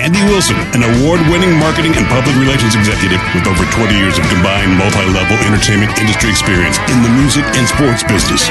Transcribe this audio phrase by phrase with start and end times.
[0.00, 4.72] Andy Wilson, an award-winning marketing and public relations executive with over 20 years of combined
[4.72, 8.48] multi-level entertainment industry experience in the music and sports business.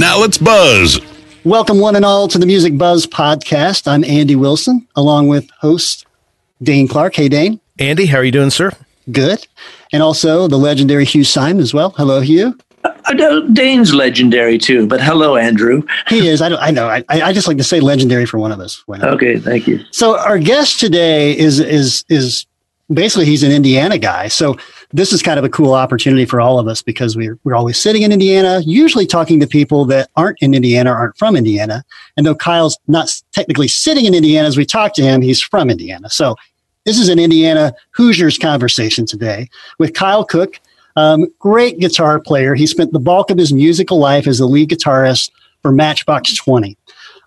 [0.00, 1.00] Now let's buzz.
[1.44, 3.86] Welcome, one and all, to the Music Buzz podcast.
[3.86, 6.04] I'm Andy Wilson, along with host
[6.60, 7.14] Dane Clark.
[7.14, 7.60] Hey, Dane.
[7.78, 8.72] Andy, how are you doing, sir?
[9.12, 9.46] Good.
[9.92, 11.90] And also the legendary Hugh Syme as well.
[11.90, 12.58] Hello, Hugh.
[13.04, 15.82] I know Dane's legendary too, but hello, Andrew.
[16.08, 16.42] He is.
[16.42, 16.88] I, don't, I know.
[16.88, 18.82] I, I just like to say legendary for one of us.
[18.88, 19.80] Okay, thank you.
[19.90, 22.46] So our guest today is is is
[22.92, 24.28] basically he's an Indiana guy.
[24.28, 24.56] So
[24.92, 27.78] this is kind of a cool opportunity for all of us because we're we're always
[27.78, 31.84] sitting in Indiana, usually talking to people that aren't in Indiana, aren't from Indiana.
[32.16, 35.70] And though Kyle's not technically sitting in Indiana as we talk to him, he's from
[35.70, 36.10] Indiana.
[36.10, 36.36] So
[36.84, 39.48] this is an Indiana Hoosiers conversation today
[39.78, 40.60] with Kyle Cook.
[40.96, 42.54] Um, great guitar player.
[42.54, 45.30] He spent the bulk of his musical life as the lead guitarist
[45.62, 46.76] for Matchbox 20,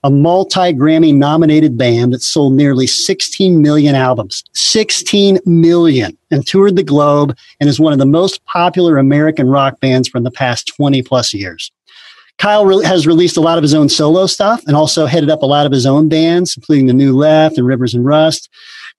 [0.03, 6.75] a multi Grammy nominated band that sold nearly 16 million albums, 16 million, and toured
[6.75, 10.71] the globe and is one of the most popular American rock bands from the past
[10.75, 11.71] 20 plus years.
[12.37, 15.41] Kyle re- has released a lot of his own solo stuff and also headed up
[15.41, 18.49] a lot of his own bands, including the New Left and Rivers and Rust.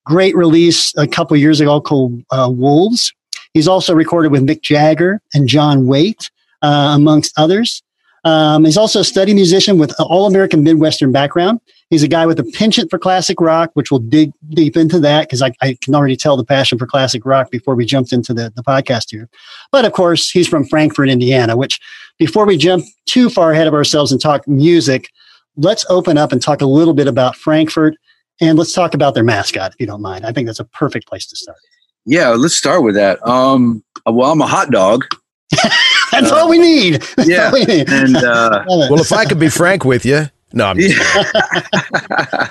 [0.05, 3.15] Great release a couple years ago called uh, Wolves,
[3.55, 6.31] He's also recorded with Mick Jagger and John Waite,
[6.63, 7.83] uh, amongst others.
[8.25, 11.61] Um, he's also a study musician with all American Midwestern background.
[11.89, 15.23] He's a guy with a penchant for classic rock, which we'll dig deep into that
[15.23, 18.35] because I, I, can already tell the passion for classic rock before we jumped into
[18.35, 19.29] the, the podcast here.
[19.73, 21.81] But of course, he's from Frankfort, Indiana, which
[22.19, 25.09] before we jump too far ahead of ourselves and talk music,
[25.57, 27.95] let's open up and talk a little bit about Frankfort
[28.41, 30.27] and let's talk about their mascot, if you don't mind.
[30.27, 31.59] I think that's a perfect place to start.
[32.07, 33.25] Yeah, let's start with that.
[33.27, 35.05] Um, well, I'm a hot dog.
[36.13, 37.03] That's uh, all we need.
[37.17, 37.89] That's yeah, we need.
[37.89, 41.31] and uh, well, if I could be frank with you, no, I'm yeah.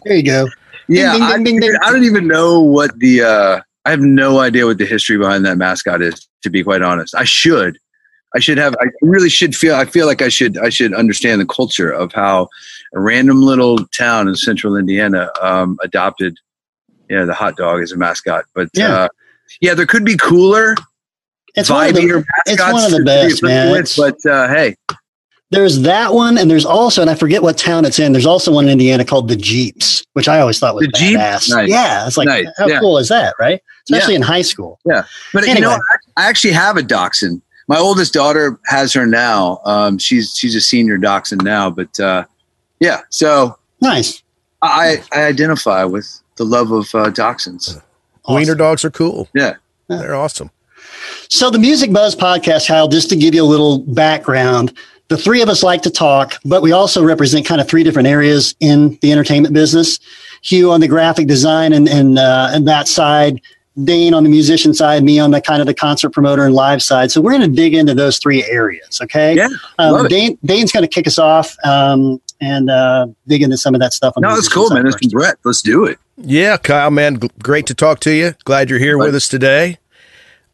[0.06, 0.48] there you go.
[0.88, 3.22] Yeah, ding, ding, ding, I, I, don't even know what the.
[3.22, 6.28] Uh, I have no idea what the history behind that mascot is.
[6.44, 7.78] To be quite honest, I should.
[8.36, 8.76] I should have.
[8.80, 9.76] I really should feel.
[9.76, 10.58] I feel like I should.
[10.58, 12.48] I should understand the culture of how
[12.94, 16.38] a random little town in central Indiana um, adopted,
[17.10, 18.46] yeah, the hot dog as a mascot.
[18.54, 18.94] But yeah.
[18.94, 19.08] Uh,
[19.62, 20.76] yeah, there could be cooler,
[21.56, 23.84] it's one, the, it's one of the best, man.
[23.98, 24.76] But uh, hey,
[25.52, 28.12] there's that one, and there's also, and I forget what town it's in.
[28.12, 31.50] There's also one in Indiana called the Jeeps, which I always thought was the badass.
[31.50, 31.70] Nice.
[31.70, 32.48] Yeah, it's like nice.
[32.58, 32.80] how yeah.
[32.80, 33.62] cool is that, right?
[33.84, 34.18] Especially yeah.
[34.18, 34.80] in high school.
[34.86, 35.04] Yeah,
[35.34, 35.56] but anyway.
[35.56, 35.80] you know,
[36.18, 37.42] I actually have a dachshund.
[37.68, 39.60] My oldest daughter has her now.
[39.66, 42.26] Um, she's she's a senior dachshund now, but uh,
[42.80, 43.02] yeah.
[43.10, 44.22] So nice.
[44.62, 47.82] I I identify with the love of uh, dachshunds.
[48.30, 48.42] Awesome.
[48.42, 49.28] Wiener dogs are cool.
[49.34, 49.56] Yeah.
[49.88, 50.52] They're awesome.
[51.30, 54.78] So, the Music Buzz podcast, Kyle, just to give you a little background,
[55.08, 58.08] the three of us like to talk, but we also represent kind of three different
[58.08, 60.00] areas in the entertainment business.
[60.44, 63.42] Hugh on the graphic design and and uh, and that side.
[63.84, 66.82] Dane on the musician side, me on the kind of the concert promoter and live
[66.82, 67.12] side.
[67.12, 69.00] So we're going to dig into those three areas.
[69.04, 69.36] Okay.
[69.36, 70.08] Yeah, Um.
[70.08, 73.94] Dane, Dane's going to kick us off um, and uh, dig into some of that
[73.94, 74.14] stuff.
[74.18, 74.84] On No, that's cool, side man.
[74.86, 75.12] That's first.
[75.12, 75.36] Brett.
[75.46, 75.98] Let's do it.
[76.18, 78.34] Yeah, Kyle, man, g- great to talk to you.
[78.44, 79.06] Glad you're here Right.
[79.06, 79.78] with us today.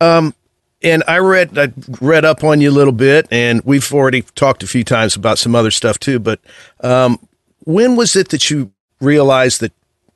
[0.02, 0.36] Um,
[0.84, 1.72] and I read I
[2.02, 5.40] read up on you a little bit, and we've already talked a few times about
[5.40, 6.20] some other stuff too.
[6.20, 6.40] But
[6.82, 7.18] um,
[7.62, 8.72] when was it that you
[9.02, 9.72] realized that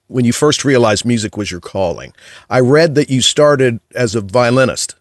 [0.10, 2.14] when you first realized music was your calling?
[2.50, 4.96] I read that you started as a violinist.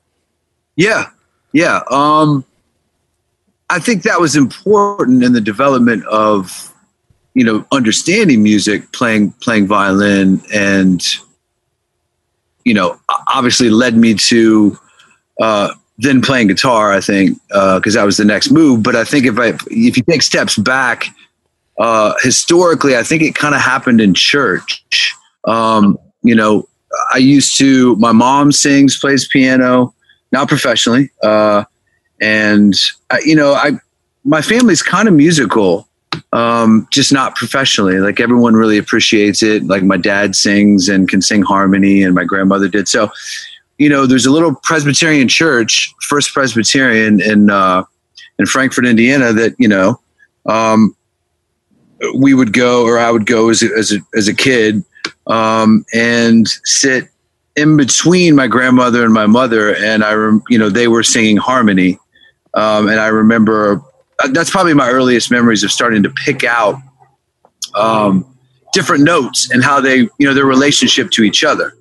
[0.77, 1.07] Yeah,
[1.53, 1.81] yeah.
[1.91, 2.45] Um,
[3.71, 6.73] I think that was important in the development of,
[7.35, 11.05] you know, understanding music, playing playing violin, and
[12.65, 14.79] you know, obviously led me to
[15.41, 16.93] uh, then playing guitar.
[16.93, 18.83] I think because that was the next move.
[18.83, 21.07] But I think if I if you take steps back,
[21.79, 25.15] uh, historically, I think it kind of happened in church.
[25.45, 26.69] Um, you know,
[27.13, 27.97] I used to.
[27.97, 29.95] My mom sings, plays piano
[30.33, 31.11] not professionally.
[31.23, 31.65] Uh,
[32.21, 32.75] and
[33.11, 33.73] I, you know, I
[34.25, 35.89] my family's kind of musical,
[36.33, 37.99] um, just not professionally.
[37.99, 39.65] Like everyone really appreciates it.
[39.65, 42.89] Like my dad sings and can sing harmony, and my grandmother did.
[42.89, 43.11] So,
[43.79, 47.85] you know, there's a little Presbyterian church, First Presbyterian in uh,
[48.39, 50.01] in Frankfort, Indiana, that you know.
[50.47, 50.95] Um,
[52.15, 54.85] we would go, or I would go as a, as a, as a kid,
[55.27, 57.09] um, and sit
[57.57, 61.37] in between my grandmother and my mother, and I, rem- you know, they were singing
[61.37, 61.99] harmony,
[62.55, 63.83] um, and I remember
[64.21, 66.77] uh, that's probably my earliest memories of starting to pick out
[67.75, 68.25] um,
[68.73, 71.75] different notes and how they, you know, their relationship to each other.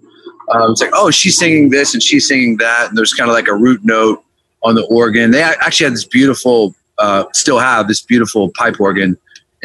[0.52, 3.34] Um, it's like, oh, she's singing this and she's singing that, and there's kind of
[3.34, 4.24] like a root note
[4.64, 5.32] on the organ.
[5.32, 9.18] They actually had this beautiful, uh, still have this beautiful pipe organ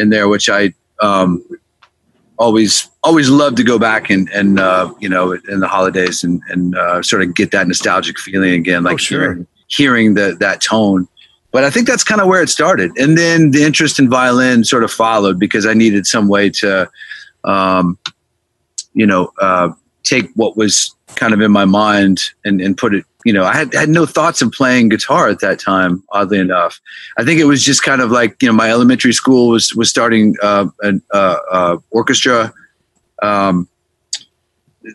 [0.03, 1.43] in there, which I um,
[2.39, 6.43] always always love to go back and and uh, you know in the holidays and
[6.51, 9.21] and uh, sort of get that nostalgic feeling again, like Oh, sure.
[9.21, 11.09] hearing, hearing the that tone.
[11.53, 14.65] But I think that's kind of where it started, and then the interest in violin
[14.65, 16.91] sort of followed because I needed some way to,
[17.45, 17.99] um,
[18.95, 19.69] you know, uh,
[20.03, 23.05] take what was kind of in my mind and and put it.
[23.25, 26.03] You know, I had had no thoughts of playing guitar at that time.
[26.11, 26.81] Oddly enough,
[27.19, 29.89] I think it was just kind of like you know my elementary school was was
[29.89, 32.53] starting uh, an uh, uh, orchestra.
[33.23, 33.69] Um,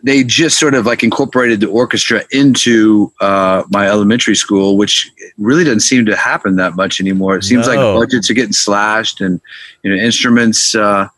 [0.02, 5.64] they just sort of like incorporated the orchestra into uh, my elementary school, which really
[5.64, 7.36] doesn't seem to happen that much anymore.
[7.36, 9.40] It seems like budgets are getting slashed, and
[9.82, 11.08] you know instruments, uh,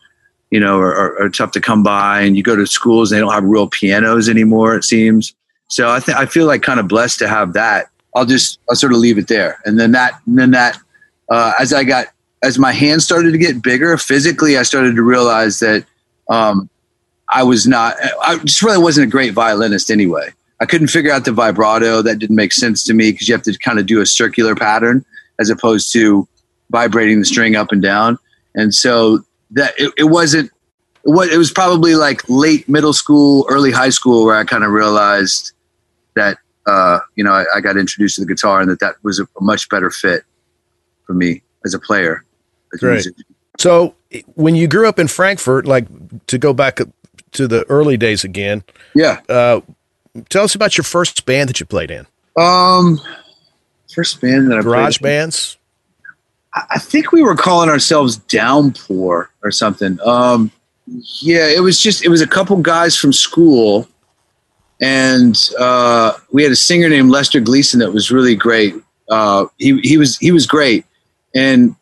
[0.51, 2.21] you know, are, are, are tough to come by.
[2.21, 4.77] And you go to schools, and they don't have real pianos anymore.
[4.77, 5.35] It seems.
[5.71, 7.89] So I think I feel like kind of blessed to have that.
[8.15, 10.77] I'll just I'll sort of leave it there, and then that and then that
[11.29, 12.07] uh, as I got
[12.43, 15.85] as my hands started to get bigger physically, I started to realize that
[16.29, 16.69] um,
[17.29, 17.95] I was not.
[18.23, 20.31] I just really wasn't a great violinist anyway.
[20.61, 22.03] I couldn't figure out the vibrato.
[22.03, 24.57] That didn't make sense to me because you have to kind of do a circular
[24.57, 25.05] pattern
[25.39, 26.27] as opposed to
[26.71, 28.19] vibrating the string up and down.
[28.55, 29.21] And so
[29.53, 30.51] that it, it wasn't.
[31.03, 34.71] what it was probably like late middle school, early high school where I kind of
[34.73, 35.53] realized
[36.17, 39.19] that uh, you know I, I got introduced to the guitar and that that was
[39.19, 40.23] a, a much better fit
[41.07, 42.25] for me as a player.
[42.75, 42.93] as Great.
[42.93, 43.15] musician.
[43.59, 43.95] So
[44.35, 45.87] when you grew up in Frankfort, like
[46.29, 46.81] to go back
[47.33, 48.65] to the early days again,
[48.95, 49.21] Yeah.
[49.29, 49.61] uh,
[50.31, 52.07] tell us about your first band that you played in.
[52.39, 53.01] Um,
[53.95, 55.57] first band that I Garage bands.
[56.55, 59.99] I I think we were calling ourselves Downpour or something.
[60.05, 60.51] Um,
[61.21, 63.87] yeah, it was just it was a couple guys from school,
[64.81, 68.75] and uh, we had a singer named Lester Gleason that was really great.
[69.09, 70.85] Uh, he he was he was great,
[71.35, 71.75] and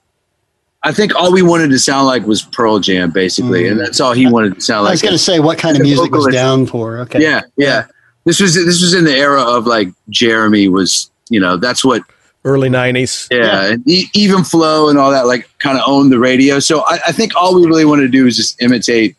[0.82, 4.12] I think all we wanted to sound like was Pearl Jam, basically, and that's all
[4.12, 4.90] he wanted to sound like.
[4.90, 6.98] I was going to say, what kind of Like a music was Downpour?
[7.00, 7.20] Okay.
[7.20, 7.86] Yeah, yeah.
[8.24, 12.02] This was this was in the era of like Jeremy was, you know, that's what
[12.44, 13.26] Early nineties.
[13.30, 16.60] yeah, and e- even flow and all that like kind of owned the radio.
[16.60, 19.16] So I, I think all we really wanted to do was just imitate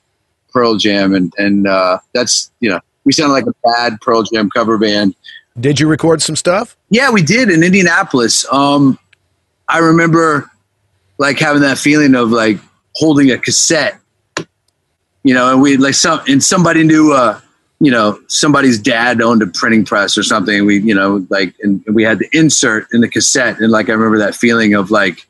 [0.51, 4.49] Pearl Jam, and and uh, that's you know we sounded like a bad Pearl Jam
[4.49, 5.15] cover band.
[5.59, 6.77] Did you record some stuff?
[6.89, 8.45] Yeah, we did in Indianapolis.
[8.51, 8.97] Um,
[9.67, 10.49] I remember
[11.17, 12.57] like having that feeling of like
[12.95, 13.99] holding a cassette,
[15.23, 17.39] you know, and we like some and somebody knew, uh,
[17.81, 20.57] you know, somebody's dad owned a printing press or something.
[20.57, 23.89] And we, you know, like, and we had the insert in the cassette, and like
[23.89, 25.27] I remember that feeling of like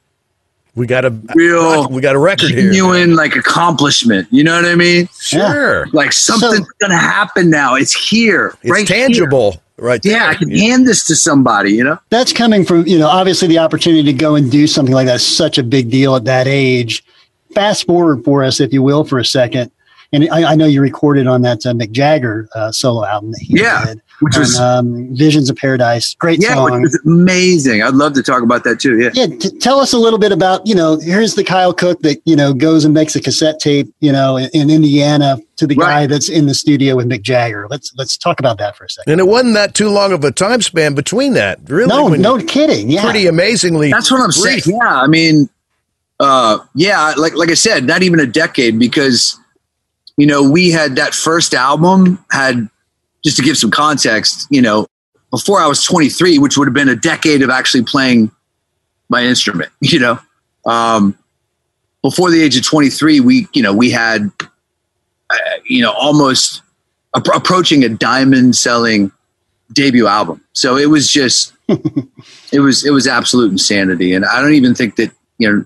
[0.79, 2.61] We got a Real We got a record here.
[2.71, 4.29] genuine like accomplishment.
[4.31, 5.09] You know what I mean?
[5.19, 5.87] Sure.
[5.91, 7.75] Like something's gonna happen now.
[7.75, 8.97] It's here, It's right here.
[9.07, 9.99] tangible, right?
[10.05, 10.29] Yeah, there.
[10.29, 11.73] I can hand this to somebody.
[11.73, 11.99] You know?
[12.11, 15.17] That's coming from, you know, obviously the opportunity to go and do something like that
[15.17, 17.03] is such a big deal at that age.
[17.53, 19.71] Fast forward for us, if you will, for a second.
[20.11, 23.41] And I, I know you recorded on that uh, Mick Jagger uh, solo album that
[23.41, 26.15] he Yeah, did, which on, was um, Visions of Paradise.
[26.15, 26.81] Great yeah, song.
[26.81, 27.83] which was amazing.
[27.83, 28.99] I'd love to talk about that too.
[28.99, 29.09] Yeah.
[29.13, 30.97] Yeah, t- tell us a little bit about you know.
[30.99, 34.37] Here's the Kyle Cook that you know goes and makes a cassette tape, you know,
[34.37, 37.67] in, in Indiana to the guy that's in the studio with Mick Jagger.
[37.69, 39.11] Let's let's talk about that for a second.
[39.11, 41.59] And it wasn't that too long of a time span between that.
[41.69, 42.89] Really, No, no kidding.
[42.89, 43.91] Yeah, pretty amazingly.
[43.91, 44.61] That's what I'm saying.
[44.65, 45.49] Yeah, I mean,
[46.19, 49.37] uh, yeah, like like I said, not even a decade because
[50.19, 52.69] you know we had that first album had
[53.23, 54.47] just to give some context.
[54.49, 54.87] You know,
[55.31, 58.31] before I was 23, which would have been a decade of actually playing
[59.09, 59.71] my instrument.
[59.81, 60.19] You know,
[60.65, 61.17] um,
[62.01, 64.29] before the age of 23, we you know we had
[65.29, 66.61] uh, you know almost
[67.15, 69.11] ap- approaching a diamond selling
[69.71, 70.43] debut album.
[70.53, 74.97] So it was just it was it was absolute insanity, and I don't even think
[74.97, 75.65] that you know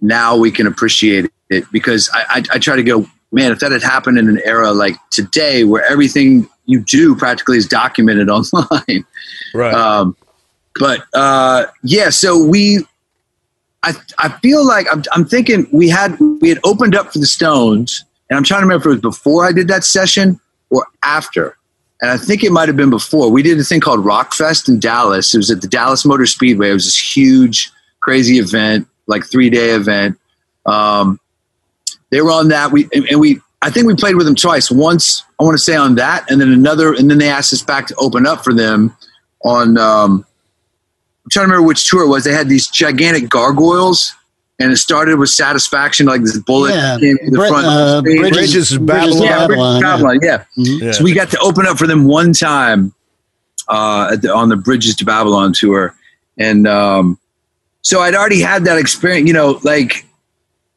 [0.00, 3.72] now we can appreciate it because I, I, I try to go, man, if that
[3.72, 9.04] had happened in an era like today where everything you do practically is documented online.
[9.54, 9.74] Right.
[9.74, 10.16] Um,
[10.78, 12.80] but uh, yeah, so we,
[13.82, 17.26] I, I feel like I'm, I'm thinking we had we had opened up for the
[17.26, 20.40] Stones, and I'm trying to remember if it was before I did that session
[20.70, 21.56] or after.
[22.02, 23.30] And I think it might have been before.
[23.30, 25.34] We did a thing called Rockfest in Dallas.
[25.34, 26.70] It was at the Dallas Motor Speedway.
[26.70, 30.18] It was this huge, crazy event, like three day event.
[30.66, 31.18] Um,
[32.10, 32.72] they were on that.
[32.72, 34.70] We and, and we I think we played with them twice.
[34.70, 37.62] Once I want to say on that, and then another, and then they asked us
[37.62, 38.96] back to open up for them
[39.44, 39.76] on.
[39.78, 40.24] Um,
[41.24, 42.22] I'm trying to remember which tour it was.
[42.22, 44.14] They had these gigantic gargoyles,
[44.60, 47.66] and it started with Satisfaction, like this bullet Yeah, came to the Bri- front.
[47.66, 48.20] uh, of the stage.
[48.20, 49.26] Bridges, Bridges of Bridges of Babylon.
[49.26, 49.96] yeah, Bridges Babylon, of yeah.
[49.96, 50.44] Babylon, yeah.
[50.86, 50.92] Yeah.
[50.92, 52.94] So we got to open up for them one time
[53.66, 55.96] uh, at the, on the Bridges to Babylon tour,
[56.38, 57.18] and um,
[57.82, 59.26] so I'd already had that experience.
[59.26, 60.06] You know, like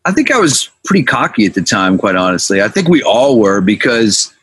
[0.06, 2.62] I think I was pretty cocky at the time, quite honestly.
[2.62, 4.34] I think we all were because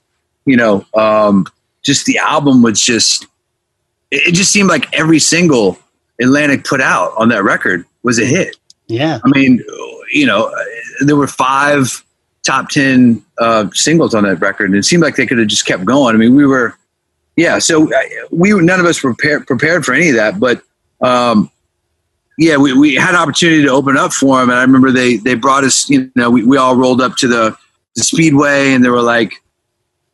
[0.47, 1.47] you know, um,
[1.83, 3.27] just the album was just
[4.11, 5.79] it, just seemed like every single
[6.21, 8.57] Atlantic put out on that record was a hit.
[8.87, 9.19] yeah.
[9.25, 9.63] I mean,
[10.13, 10.55] you know,
[11.01, 12.05] there were five
[12.45, 15.67] top 10 uh, singles on that record, and it seemed like they could have just
[15.67, 16.15] kept going.
[16.15, 16.79] I mean, we were,
[17.35, 17.99] yeah, so uh,
[18.31, 20.63] we none of us were prepared, prepared for any of that, but
[21.01, 21.51] um,
[22.39, 24.51] yeah, we, we had an opportunity to open up for them.
[24.51, 27.29] And I remember they, they brought us, you know, we, we all rolled up to
[27.29, 27.57] the,
[27.95, 29.43] the Speedway, and there were like,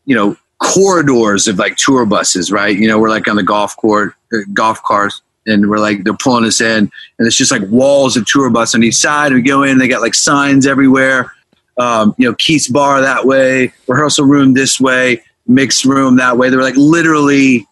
[0.05, 2.77] you know, corridors of like tour buses, right?
[2.77, 6.15] You know, we're like on the golf court, uh, golf cars, and we're like they're
[6.15, 9.33] pulling us in, and it's just like walls of tour bus on each side.
[9.33, 11.33] We go in, they got like signs everywhere.
[11.79, 16.51] Um, you know, Keith's bar that way, rehearsal room this way, mixed room that way.
[16.51, 17.67] They were like literally,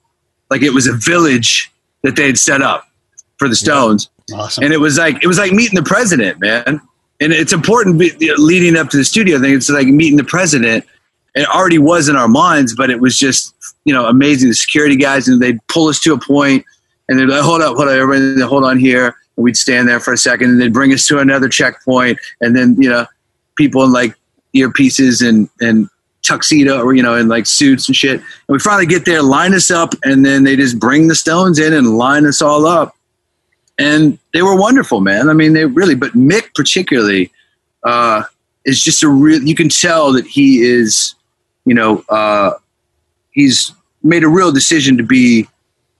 [0.51, 1.71] like it was a village
[2.03, 2.89] that they had set up
[3.37, 4.65] for the Stones Awesome.
[4.65, 6.81] and it was like it was like meeting the president, man.
[7.23, 9.55] And it's important be- leading up to the studio thing.
[9.55, 10.87] It's like meeting the president.
[11.35, 14.49] It already was in our minds, but it was just you know amazing.
[14.49, 16.65] The security guys and they'd pull us to a point,
[17.09, 20.01] and they'd like, "Hold up, hold on, everybody, hold on here." And we'd stand there
[20.01, 23.07] for a second, and they'd bring us to another checkpoint, and then you know
[23.57, 24.15] people in like
[24.57, 25.89] earpieces and and
[26.23, 28.21] tuxedo or you know in like suits and shit.
[28.21, 31.59] And we finally get there, line us up, and then they just bring the Stones
[31.59, 32.95] in and line us all up
[33.81, 35.31] and they were wonderful, man.
[35.31, 37.33] I mean, they really, but Mick particularly
[37.83, 38.25] uh,
[38.67, 39.43] is just a real.
[39.43, 41.15] You can tell that he is,
[41.65, 42.53] you know, uh,
[43.31, 43.73] he's
[44.03, 45.49] made a real decision to be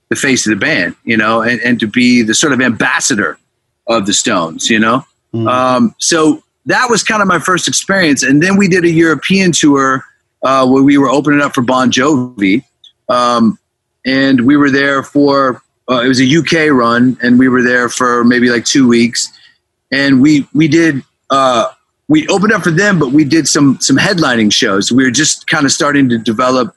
[0.09, 3.39] the face of the band, you know, and, and to be the sort of ambassador
[3.87, 5.03] of the Stones, you know.
[5.33, 5.49] Mhm.
[5.49, 9.51] Um, so that was kind of my first experience, and then we did a European
[9.51, 10.05] tour
[10.43, 12.63] uh, where we were opening up for Bon Jovi,
[13.09, 13.57] um,
[14.05, 17.89] and we were there for uh, it was a UK run, and we were there
[17.89, 19.27] for maybe like two weeks,
[19.91, 21.67] and we we did uh,
[22.07, 24.91] we opened up for them, but we did some some headlining shows.
[24.91, 26.75] We were just kind of starting to develop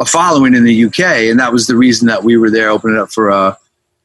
[0.00, 1.00] a following in the UK,
[1.30, 3.54] and that was the reason that we were there opening up for uh,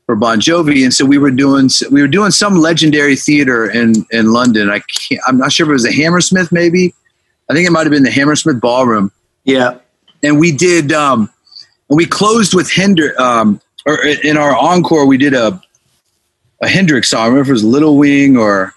[0.06, 0.84] for Bon Jovi.
[0.84, 4.70] And so we were doing we were doing some legendary theater in in London.
[4.70, 6.94] I can't, I'm not sure if it was the Hammersmith, maybe.
[7.50, 9.12] I think it might have been the Hammersmith Ballroom
[9.44, 9.80] Yeah.
[10.24, 11.30] and we did um
[11.90, 15.62] and we closed with Hinder um or in our encore we did a
[16.62, 17.22] a Hendrix song.
[17.22, 18.74] I remember if it was Little Wing or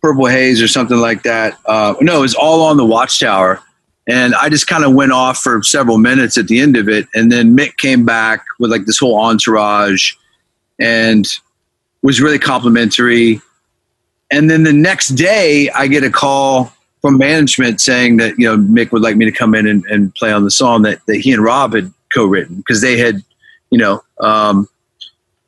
[0.00, 1.58] Purple Haze or something like that.
[1.66, 3.60] Uh, no, it was All Along the Watchtower.
[4.06, 7.08] And I just kind of went off for several minutes at the end of it.
[7.14, 10.12] And then Mick came back with like this whole entourage
[10.78, 11.26] and
[12.02, 13.40] was really complimentary.
[14.30, 18.58] And then the next day, I get a call from management saying that, you know,
[18.58, 21.16] Mick would like me to come in and, and play on the song that, that
[21.16, 23.22] he and Rob had co written because they had,
[23.70, 24.68] you know, um,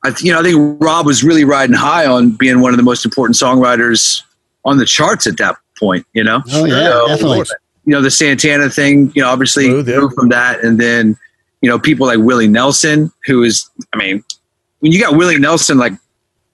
[0.04, 2.82] I, you know, I think Rob was really riding high on being one of the
[2.82, 4.22] most important songwriters
[4.64, 6.42] on the charts at that point, you know?
[6.52, 7.38] Oh yeah, So- definitely.
[7.84, 9.82] you know, the Santana thing, you know, obviously yeah.
[9.82, 10.62] grew from that.
[10.62, 11.16] And then,
[11.60, 14.22] you know, people like Willie Nelson, who is, I mean,
[14.80, 15.92] when you got Willie Nelson like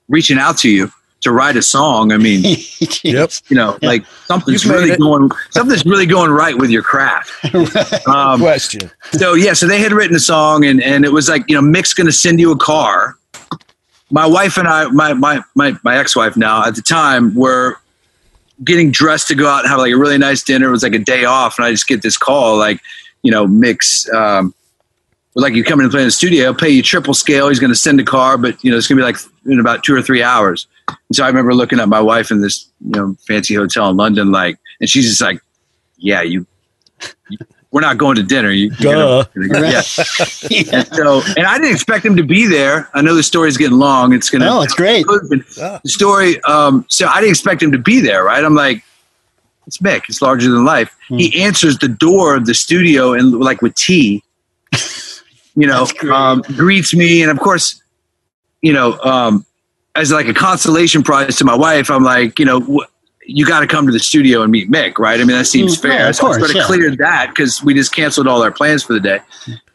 [0.09, 0.91] reaching out to you
[1.23, 2.43] to write a song, I mean,
[3.05, 3.31] Yep.
[3.49, 5.01] you know, like something's really it.
[5.01, 7.31] going, something's really going right with your craft.
[8.07, 8.91] Um, Question.
[9.13, 11.63] so yeah, so they had written a song, and and it was like you know,
[11.63, 13.17] Mick's going to send you a car.
[14.11, 17.77] My wife and I, my my my my ex wife now at the time were
[18.65, 20.69] getting dressed to go out and have like a really nice dinner.
[20.69, 22.81] It was like a day off, and I just get this call like,
[23.23, 24.13] you know, Mick's.
[24.13, 24.55] Um,
[25.35, 27.49] like you come in and play in the studio, I'll pay you triple scale.
[27.49, 29.59] He's going to send a car, but you know it's going to be like in
[29.61, 30.67] about two or three hours.
[30.89, 33.97] And so I remember looking at my wife in this you know fancy hotel in
[33.97, 35.41] London, like, and she's just like,
[35.99, 36.47] "Yeah, you,
[37.29, 37.39] you
[37.71, 38.51] we're not going to dinner.
[38.51, 39.25] You, Duh.
[39.35, 39.83] gonna- gonna- yeah."
[40.73, 42.89] And so, and I didn't expect him to be there.
[42.95, 44.13] I know the story's getting long.
[44.13, 44.45] It's gonna.
[44.47, 45.07] No, it's great.
[45.07, 46.43] The story.
[46.45, 48.25] Um, so I didn't expect him to be there.
[48.25, 48.45] Right.
[48.45, 48.85] I'm like,
[49.67, 50.03] it's Mick.
[50.09, 50.95] It's larger than life.
[51.09, 51.17] Hmm.
[51.19, 54.23] He answers the door of the studio and like with tea.
[55.55, 57.83] You know, um, greets me, and of course,
[58.63, 59.45] you know, um,
[59.95, 62.87] as like a consolation prize to my wife, I'm like, you know, wh-
[63.25, 65.21] you got to come to the studio and meet Mick, right?
[65.21, 65.93] I mean, that seems Mm, fair.
[65.93, 66.65] yeah, of so I course, sort of yeah.
[66.65, 69.21] cleared that because we just canceled all our plans for the day.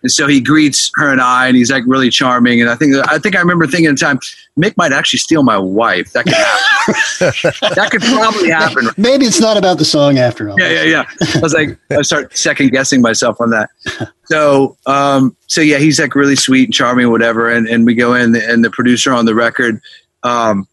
[0.03, 2.59] And so he greets her and I, and he's like really charming.
[2.61, 4.19] And I think I think I remember thinking at the time,
[4.59, 6.11] Mick might actually steal my wife.
[6.11, 7.73] That could happen.
[7.75, 8.89] that could probably happen.
[8.97, 10.59] Maybe it's not about the song after all.
[10.59, 11.35] Yeah, yeah, yeah.
[11.35, 13.69] I was like, I start second guessing myself on that.
[14.27, 17.49] So, um, so yeah, he's like really sweet and charming, whatever.
[17.49, 19.79] And and we go in, and the producer on the record,
[20.23, 20.67] um,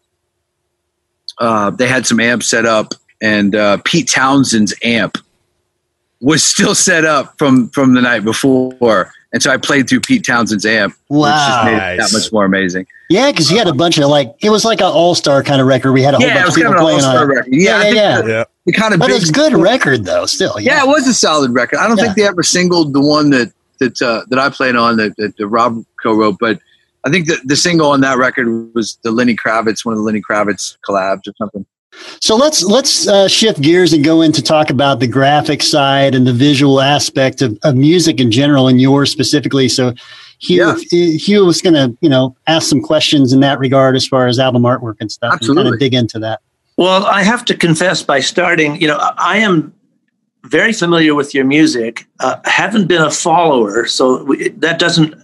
[1.39, 5.17] uh, they had some amps set up, and uh, Pete Townshend's amp
[6.21, 9.11] was still set up from from the night before.
[9.33, 12.45] And so I played through Pete Townshend's amp, which just made it that much more
[12.45, 12.87] amazing.
[13.09, 15.59] Yeah, because he had a bunch of like it was like an all star kind
[15.59, 15.91] of record.
[15.91, 17.17] We had a whole Yeah, it bunch was of people kind of an playing on
[17.17, 17.35] all-star it.
[17.35, 17.53] record.
[17.53, 18.21] Yeah, I yeah, yeah.
[18.21, 18.43] the- Yeah.
[18.65, 20.25] The kind of But it's a good record though.
[20.25, 21.77] Still, Yeah, it was a solid record.
[21.77, 24.97] I don't think they ever singled the one that that uh, that I played on
[24.97, 26.59] that, that, that Rob co-wrote, but
[27.05, 30.03] I think that the single on that record was the Lenny Kravitz, one of the
[30.03, 31.65] Lenny Kravitz collabs or something.
[32.19, 36.13] So let's let's uh, shift gears and go in to talk about the graphic side
[36.13, 39.69] and the visual aspect of, of music in general, and yours specifically.
[39.69, 39.93] So,
[40.39, 41.17] Hugh, Yeah.
[41.17, 44.39] Hugh was going to you know ask some questions in that regard as far as
[44.39, 45.73] album artwork and stuff, and kind Absolutely.
[45.73, 46.41] of dig into that.
[46.77, 49.73] Well, I have to confess by starting, you know, I am
[50.43, 52.05] very familiar with your music.
[52.19, 55.15] Uh, haven't been a follower, so we, that doesn't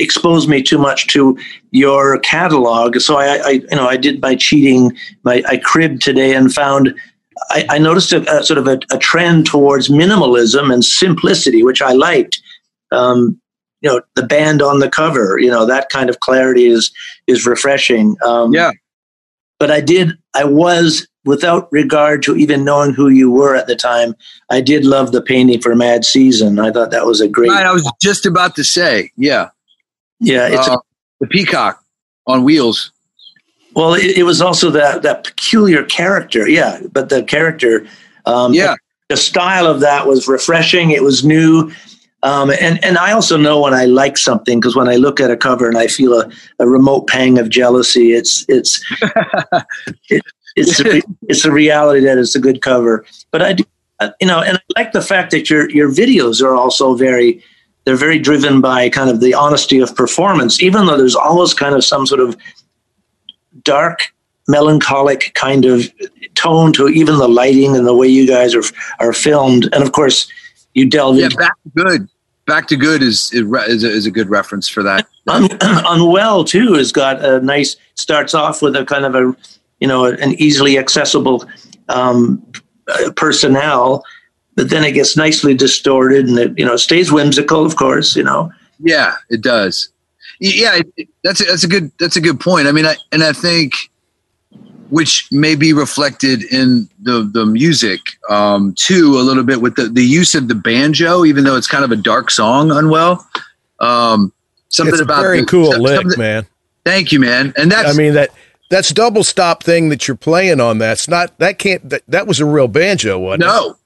[0.00, 1.38] expose me too much to
[1.70, 2.98] your catalog.
[3.00, 4.96] So I, I you know, I did my cheating.
[5.22, 6.94] My I cribbed today and found.
[7.50, 11.80] I, I noticed a, a sort of a, a trend towards minimalism and simplicity, which
[11.80, 12.42] I liked.
[12.92, 13.40] Um,
[13.82, 16.90] you know, the band on the cover, you know, that kind of clarity is
[17.26, 18.16] is refreshing.
[18.24, 18.72] Um, Yeah.
[19.58, 23.76] but I did, I was, without regard to even knowing who you were at the
[23.76, 24.14] time,
[24.50, 26.58] I did love the painting for Mad Season.
[26.58, 29.48] I thought that was a great, Right, I was just about to say, yeah,
[30.20, 30.48] yeah.
[30.48, 30.76] It's uh,
[31.20, 31.82] the Peacock
[32.26, 32.92] on wheels.
[33.74, 36.80] well, it, it was also that that peculiar character, yeah.
[36.92, 37.86] But the character,
[38.26, 38.74] um, Yeah,
[39.08, 40.92] the style of that was refreshing.
[40.92, 41.72] It was new.
[42.22, 45.30] Um, and, and I also know when I like something because when I look at
[45.30, 48.84] a cover and I feel a, a remote pang of jealousy, it's it's
[50.10, 50.22] it,
[50.54, 53.06] it's a, it's a reality that it's a good cover.
[53.30, 53.64] But I do,
[54.00, 57.42] uh, you know, and I like the fact that your your videos are also very
[57.84, 61.74] they're very driven by kind of the honesty of performance, even though there's always kind
[61.74, 62.36] of some sort of
[63.64, 64.12] dark
[64.48, 65.90] melancholic kind of
[66.34, 68.62] tone to even the lighting and the way you guys are
[68.98, 70.30] are filmed and of course
[70.74, 71.24] you delve yeah.
[71.24, 72.08] into Back to good.
[72.46, 75.06] Back to good is is, a, is a good reference for that.
[75.28, 79.36] Un- unwell too has got a nice starts off with a kind of a
[79.78, 81.44] you know an easily accessible
[81.88, 82.44] um,
[83.16, 84.04] personnel
[84.56, 88.22] but then it gets nicely distorted and it you know stays whimsical of course you
[88.22, 88.50] know
[88.82, 89.90] Yeah, it does.
[90.40, 92.66] Yeah, it- it- that's a, that's a good that's a good point.
[92.66, 93.74] I mean, I, and I think
[94.88, 99.88] which may be reflected in the the music um, too a little bit with the
[99.88, 102.70] the use of the banjo, even though it's kind of a dark song.
[102.72, 103.24] Unwell,
[103.80, 104.32] um,
[104.68, 106.46] something It's about very the- cool some- lick, something- man.
[106.84, 107.52] Thank you, man.
[107.56, 108.30] And that's I mean that
[108.70, 110.78] that's double stop thing that you're playing on.
[110.78, 113.46] That's not that can't that, that was a real banjo, wasn't it?
[113.46, 113.76] no,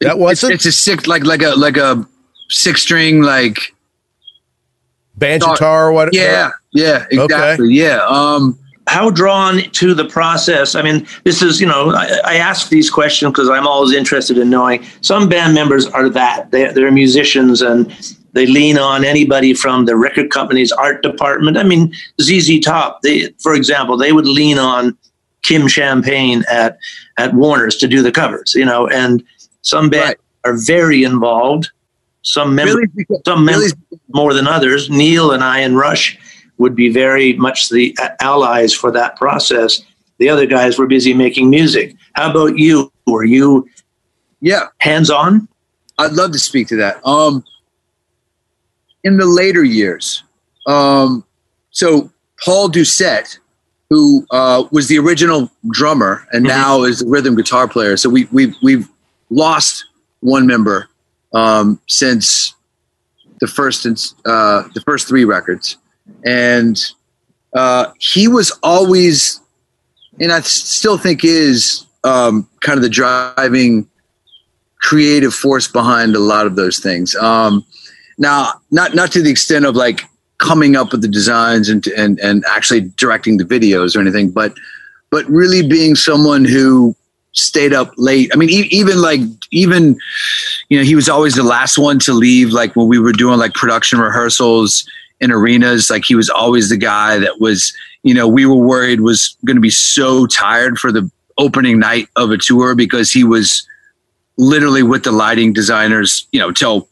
[0.00, 0.52] That It's, wasn't?
[0.54, 2.06] it's a six like like a like a
[2.48, 3.74] six string like
[5.16, 6.12] banjo thought- tar or what?
[6.14, 8.58] yeah yeah exactly yeah um
[8.88, 10.74] how drawn to the process?
[10.74, 14.36] I mean this is you know i, I ask these questions because i'm always interested
[14.38, 14.84] in knowing.
[15.02, 16.50] Some band members are that.
[16.50, 17.90] They're, they're musicians and
[18.32, 21.56] they lean on anybody from the record company's art department.
[21.58, 24.96] I mean zz top they, for example they would lean on
[25.42, 26.76] kim champagne at
[27.18, 29.22] at warner's to do the covers you know and
[29.62, 30.16] some Right.
[30.44, 31.70] are very involved.
[32.22, 32.86] Some members,
[33.26, 33.74] some members
[34.14, 34.88] more than others.
[34.90, 36.18] Neil and I and Rush
[36.58, 39.82] would be very much the allies for that process.
[40.18, 41.96] The other guys were busy making music.
[42.12, 42.92] How about you?
[43.06, 43.68] Were you
[44.40, 45.48] yeah hands on?
[45.98, 47.04] I'd love to speak to that.
[47.04, 47.44] Um,
[49.04, 50.22] in the later years,
[50.66, 51.24] um,
[51.70, 52.10] so
[52.44, 53.38] Paul Doucette,
[53.90, 56.56] who uh, was the original drummer and mm-hmm.
[56.56, 57.96] now is the rhythm guitar player.
[57.96, 58.88] So we we've we've
[59.32, 59.86] lost
[60.20, 60.88] one member
[61.34, 62.54] um, since
[63.40, 63.86] the first
[64.26, 65.78] uh, the first three records,
[66.24, 66.78] and
[67.54, 69.40] uh, he was always,
[70.20, 73.88] and I still think is um, kind of the driving
[74.80, 77.14] creative force behind a lot of those things.
[77.16, 77.64] Um,
[78.18, 80.02] now, not not to the extent of like
[80.38, 84.54] coming up with the designs and and and actually directing the videos or anything, but
[85.10, 86.94] but really being someone who
[87.32, 88.30] stayed up late.
[88.32, 89.98] I mean, e- even like even
[90.68, 92.50] you know he was always the last one to leave.
[92.50, 94.88] Like when we were doing like production rehearsals
[95.20, 99.00] in arenas, like he was always the guy that was you know we were worried
[99.00, 103.24] was going to be so tired for the opening night of a tour because he
[103.24, 103.66] was
[104.36, 106.88] literally with the lighting designers, you know, till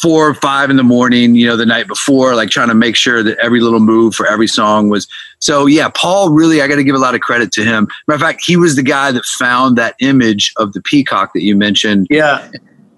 [0.00, 2.96] four or five in the morning, you know, the night before, like trying to make
[2.96, 5.06] sure that every little move for every song was.
[5.38, 7.88] So yeah, Paul really, I got to give a lot of credit to him.
[8.06, 11.42] Matter of fact, he was the guy that found that image of the peacock that
[11.42, 12.06] you mentioned.
[12.10, 12.50] Yeah,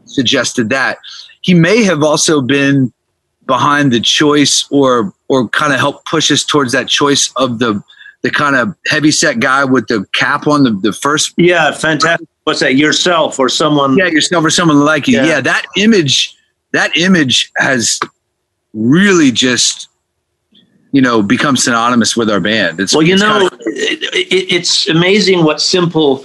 [0.04, 0.98] suggested that
[1.40, 2.92] he may have also been
[3.46, 7.82] behind the choice or or kind of helped push us towards that choice of the
[8.22, 12.26] the kind of heavy set guy with the cap on the, the first yeah fantastic
[12.44, 16.35] what's that yourself or someone yeah yourself or someone like you yeah, yeah that image
[16.76, 17.98] that image has
[18.74, 19.88] really just
[20.92, 24.52] you know become synonymous with our band it's, well you it's know kinda- it, it,
[24.52, 26.24] it's amazing what simple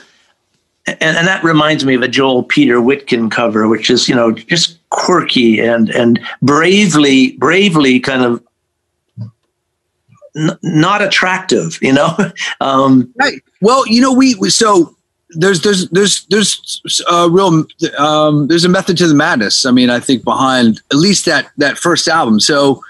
[0.87, 4.31] and, and that reminds me of a Joel Peter Witkin cover, which is you know
[4.31, 8.43] just quirky and and bravely bravely kind of
[10.35, 12.15] n- not attractive, you know.
[12.61, 13.41] um, right.
[13.61, 14.95] Well, you know we, we so
[15.31, 17.65] there's there's there's there's a real
[17.97, 19.65] um, there's a method to the madness.
[19.65, 22.39] I mean, I think behind at least that that first album.
[22.39, 22.83] So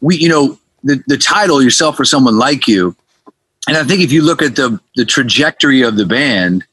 [0.00, 2.94] we, you know, the the title yourself or someone like you,
[3.66, 6.64] and I think if you look at the the trajectory of the band,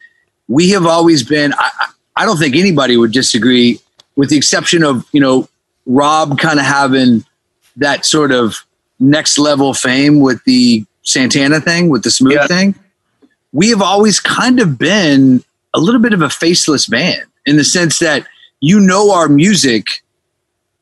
[0.48, 1.54] we have always been.
[1.54, 1.72] I,
[2.16, 3.80] I don't think anybody would disagree,
[4.16, 5.48] with the exception of you know
[5.86, 7.24] Rob kind of having
[7.78, 8.66] that sort of
[9.00, 12.48] next level fame with the Santana thing, with the smooth yeah.
[12.48, 12.76] thing
[13.52, 17.64] we have always kind of been a little bit of a faceless band in the
[17.64, 18.26] sense that
[18.60, 20.02] you know our music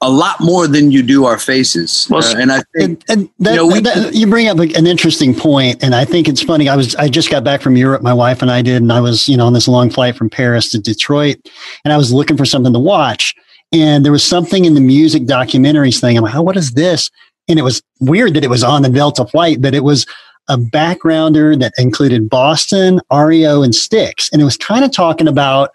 [0.01, 2.07] a lot more than you do our faces.
[2.09, 4.59] Well, uh, and I think, and, and that, you, know, we, that, you bring up
[4.59, 6.69] an interesting point, and I think it's funny.
[6.69, 8.03] I was I just got back from Europe.
[8.03, 10.29] My wife and I did, and I was you know on this long flight from
[10.29, 11.37] Paris to Detroit,
[11.83, 13.33] and I was looking for something to watch,
[13.71, 16.15] and there was something in the music documentaries thing.
[16.15, 17.09] I'm like, oh, what is this?
[17.49, 20.05] And it was weird that it was on the Delta flight, but it was
[20.49, 24.29] a backgrounder that included Boston, REO, and Styx.
[24.31, 25.71] And it was kind of talking about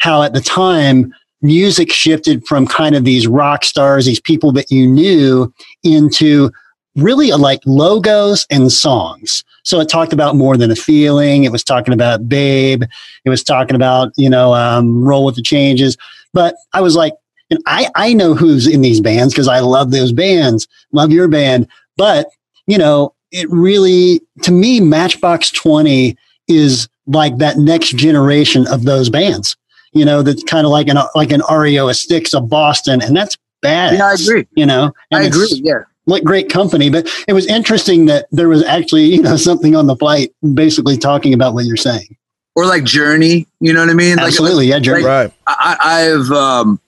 [0.00, 4.70] how at the time music shifted from kind of these rock stars, these people that
[4.70, 5.52] you knew,
[5.84, 6.50] into
[6.96, 9.44] really like logos and songs.
[9.64, 11.44] So it talked about more than a feeling.
[11.44, 12.84] It was talking about Babe.
[13.24, 15.96] It was talking about, you know, um, Roll with the Changes.
[16.32, 17.14] But I was like,
[17.50, 21.28] and I, I know who's in these bands because I love those bands, love your
[21.28, 21.68] band.
[21.96, 22.28] But,
[22.66, 26.16] you know, it really, to me, Matchbox 20
[26.48, 29.56] is like that next generation of those bands.
[29.92, 33.16] You know, that's kind of like an like an REO, a Styx, a Boston, and
[33.16, 33.94] that's bad.
[33.94, 34.46] Yeah, I agree.
[34.54, 35.48] You know, and I agree.
[35.62, 39.74] Yeah, like great company, but it was interesting that there was actually you know something
[39.74, 42.16] on the flight basically talking about what you're saying.
[42.54, 44.18] Or like Journey, you know what I mean?
[44.18, 45.02] Absolutely, like, yeah, Journey.
[45.02, 45.32] Like, right.
[45.46, 46.80] I, I've, um,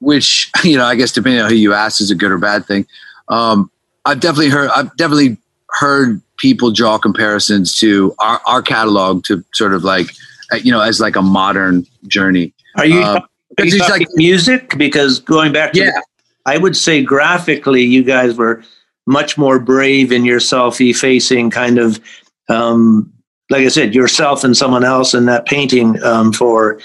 [0.00, 2.66] which you know, I guess depending on who you ask, is a good or bad
[2.66, 2.86] thing.
[3.28, 3.70] Um,
[4.04, 4.70] I've definitely heard.
[4.74, 5.36] I've definitely
[5.70, 10.08] heard people draw comparisons to our, our catalog to sort of like
[10.52, 12.52] uh, you know as like a modern journey.
[12.76, 13.00] Are you?
[13.00, 13.20] Uh,
[13.58, 14.76] are you talking like music?
[14.76, 15.90] Because going back to, yeah.
[15.90, 16.02] The,
[16.46, 18.62] I would say graphically, you guys were
[19.06, 22.00] much more brave in your self-effacing kind of,
[22.48, 23.12] um,
[23.50, 26.80] like I said, yourself and someone else in that painting um, for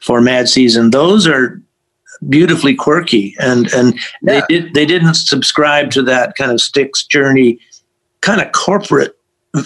[0.00, 0.90] for Mad Season.
[0.90, 1.60] Those are
[2.28, 3.34] beautifully quirky.
[3.38, 4.40] And and yeah.
[4.40, 7.58] they did they didn't subscribe to that kind of Styx journey
[8.20, 9.18] kind of corporate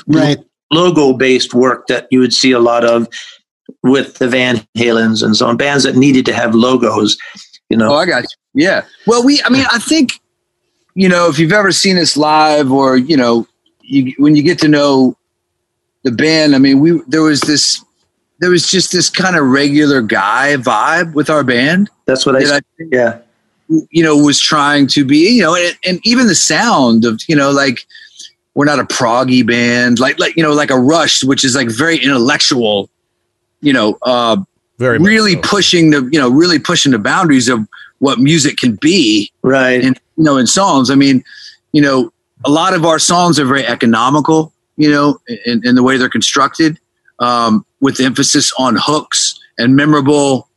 [0.06, 0.38] right.
[0.70, 3.08] logo based work that you would see a lot of
[3.82, 7.16] with the Van Halens and so on bands that needed to have logos
[7.68, 7.92] you know?
[7.92, 8.62] Oh I got you.
[8.62, 8.84] Yeah.
[9.06, 10.20] Well we I mean I think
[10.94, 13.46] you know if you've ever seen us live or you know
[13.82, 15.16] you, when you get to know
[16.04, 17.84] the band I mean we there was this
[18.38, 21.90] there was just this kind of regular guy vibe with our band.
[22.04, 23.18] That's what I, that I yeah.
[23.90, 27.34] You know, was trying to be, you know, and, and even the sound of, you
[27.34, 27.84] know, like
[28.54, 31.68] we're not a proggy band, like like you know, like a Rush, which is like
[31.68, 32.88] very intellectual,
[33.60, 34.36] you know, uh,
[34.78, 35.40] Very really so.
[35.42, 37.66] pushing the, you know, really pushing the boundaries of
[37.98, 39.82] what music can be Right.
[39.82, 41.24] and you know in songs i mean
[41.72, 42.12] you know
[42.44, 46.08] a lot of our songs are very economical you know in, in the way they're
[46.10, 46.78] constructed
[47.18, 50.48] um, with emphasis on hooks and memorable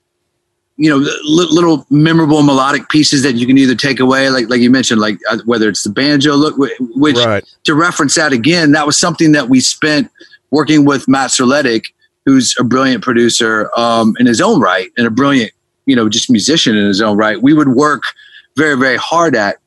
[0.77, 4.61] you know li- little memorable melodic pieces that you can either take away like like
[4.61, 6.55] you mentioned like uh, whether it's the banjo look
[6.95, 7.43] which Right.
[7.65, 10.09] to reference that again that was something that we spent
[10.51, 11.93] working with matt Serletic,
[12.25, 15.51] who's a brilliant producer um, in his own right and a brilliant
[15.85, 18.03] you know just musician in his own right we would work
[18.55, 19.57] very very hard at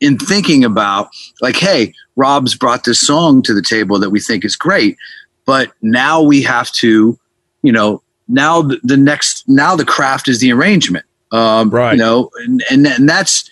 [0.00, 1.08] in thinking about
[1.40, 4.98] like hey rob's brought this song to the table that we think is great
[5.46, 7.18] but now we have to
[7.62, 11.92] you know now the, the next now the craft is the arrangement um Right.
[11.92, 13.48] you know and, and and that's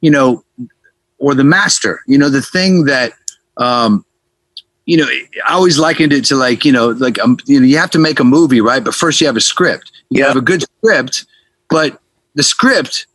[0.00, 0.42] you know
[1.18, 3.12] or the master you know the thing that
[3.58, 4.04] um
[4.86, 5.06] you know
[5.46, 7.98] i always likened it to like you know like um, you know you have to
[7.98, 10.26] make a movie right but first you have a script you Yeah.
[10.28, 11.24] have a good script
[11.70, 12.00] but
[12.34, 13.06] the script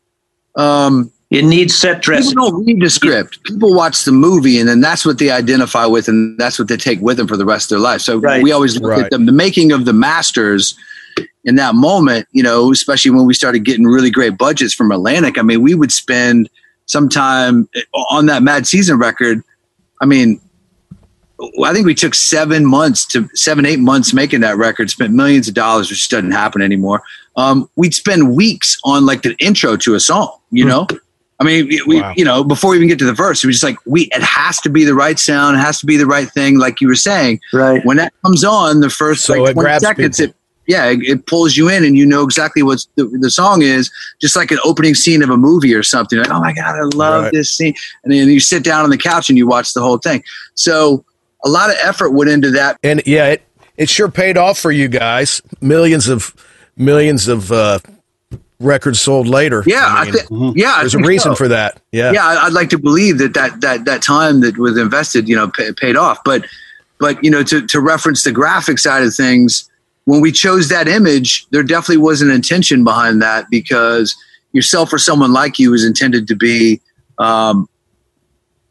[0.55, 2.31] um It needs set dressing.
[2.31, 3.43] People don't read the script.
[3.43, 6.77] People watch the movie, and then that's what they identify with, and that's what they
[6.77, 8.01] take with them for the rest of their life.
[8.01, 8.41] So Right.
[8.41, 9.03] we always look Right.
[9.05, 10.73] at them, the making of the masters
[11.45, 12.27] in that moment.
[12.31, 15.37] You know, especially when we started getting really great budgets from Atlantic.
[15.37, 16.49] I mean, we would spend
[16.87, 17.69] some time
[18.09, 19.43] on that Mad Season record.
[20.01, 20.41] I mean,
[21.63, 25.47] I think we took seven months to seven, eight months making that record, spent millions
[25.47, 27.03] of dollars, which doesn't happen anymore.
[27.35, 30.87] Um, we'd spend weeks on like the intro to a song, you know?
[31.39, 32.13] I mean, we, we Wow.
[32.17, 34.21] you know, before we even get to the verse, we were just like, we, it
[34.21, 36.57] has to be the right sound, it has to be the right thing.
[36.59, 37.83] Like you were saying, Right.
[37.85, 40.31] when that comes on, the first So like it 20 grabs seconds, people.
[40.31, 40.35] it,
[40.67, 43.89] yeah, it, it pulls you in and you know exactly what the, the song is,
[44.19, 46.19] just like an opening scene of a movie or something.
[46.19, 47.33] Like, oh my God, I love Right.
[47.33, 47.73] this scene.
[48.03, 50.23] And then you sit down on the couch and you watch the whole thing.
[50.55, 51.03] So
[51.45, 52.77] a lot of effort went into that.
[52.83, 53.43] And yeah, it
[53.77, 55.41] it sure paid off for you guys.
[55.61, 56.35] Millions of
[56.75, 57.79] millions of uh,
[58.59, 59.63] records sold later.
[59.65, 60.57] Yeah, I, mean, think.
[60.57, 61.35] yeah, there's a reason so.
[61.35, 61.81] for that.
[61.91, 62.11] Yeah.
[62.11, 65.35] yeah I- i'd like to believe that that that that time that was invested you
[65.35, 66.45] know pay, paid off but
[66.99, 69.69] but you know to, to reference the graphic side of things
[70.05, 74.15] when we chose that image there definitely was an intention behind that because
[74.51, 76.79] yourself or someone like you was intended to be
[77.17, 77.67] um,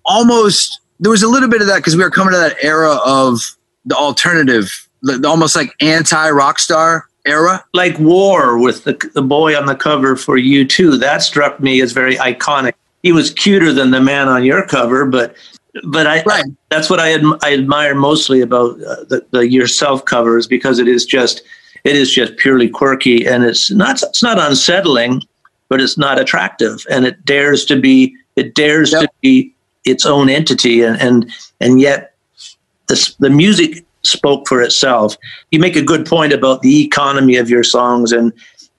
[0.05, 2.98] almost there was a little bit of that because we were coming to that era
[3.05, 3.40] of
[3.85, 9.22] the alternative the, the almost like anti rock star era Like War with the, the
[9.22, 10.98] boy on the cover for U2.
[11.00, 12.72] That struck me as very iconic.
[13.02, 15.34] He was cuter than the man on your cover, but
[15.84, 16.44] but I, Right.
[16.70, 20.88] that's what I, adm- I admire mostly about uh, the, the yourself covers because it
[20.88, 21.42] is just
[21.84, 25.22] it is just purely quirky and it's not it's not unsettling,
[25.68, 29.02] but it's not attractive and it dares to be it dares Yep.
[29.02, 32.14] to be its own entity and and and yet
[32.88, 35.16] the the music spoke for itself.
[35.50, 38.32] You make a good point about the economy of your songs and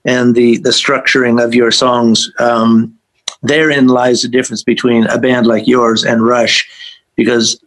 [0.05, 2.31] and the the structuring of your songs.
[2.39, 2.95] Um,
[3.43, 6.69] therein lies the difference between a band like yours and Rush,
[7.15, 7.61] because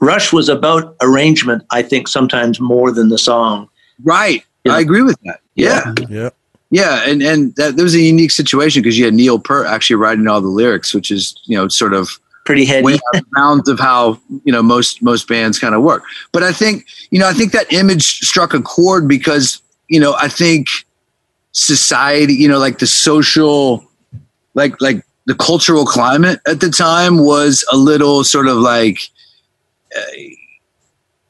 [0.00, 1.64] Rush was about arrangement.
[1.70, 3.68] I think sometimes more than the song.
[4.02, 4.74] right Yeah.
[4.74, 6.30] i agree with that yeah Yeah.
[6.70, 9.94] Yeah, and and that, that was a unique situation because you had Neil Peart actually
[9.94, 12.98] writing all the lyrics, which is you know sort of Pretty heady.
[13.34, 16.02] bounds of how you know most most bands kind of work.
[16.32, 20.14] But I think you know I think that image struck a chord because you know
[20.20, 20.68] I think
[21.54, 23.88] society, you know, like the social,
[24.52, 28.98] like like the cultural climate at the time was a little sort of like.
[29.96, 30.02] Uh,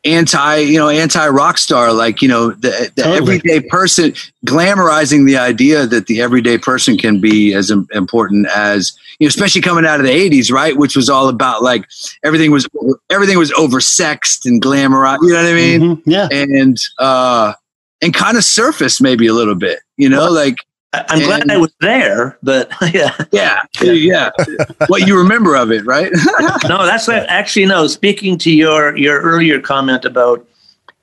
[0.04, 3.36] anti you know anti rock star like you know the, the Totally.
[3.36, 4.12] everyday person
[4.46, 9.62] glamorizing the idea that the everyday person can be as important as you know especially
[9.62, 11.86] coming out of the 80s right which was all about like
[12.22, 12.68] everything was
[13.10, 16.02] everything was oversexed and glamorized you know what i mean Mhm.
[16.06, 16.28] Yeah.
[16.30, 17.54] and uh
[18.02, 20.56] and kind of surfaced maybe a little bit you know like
[21.08, 23.14] I'm glad I was there, but yeah.
[23.32, 24.30] yeah yeah
[24.86, 26.10] what you remember of it right
[26.68, 27.86] no, that's actually no.
[27.86, 30.46] Speaking to your your earlier comment about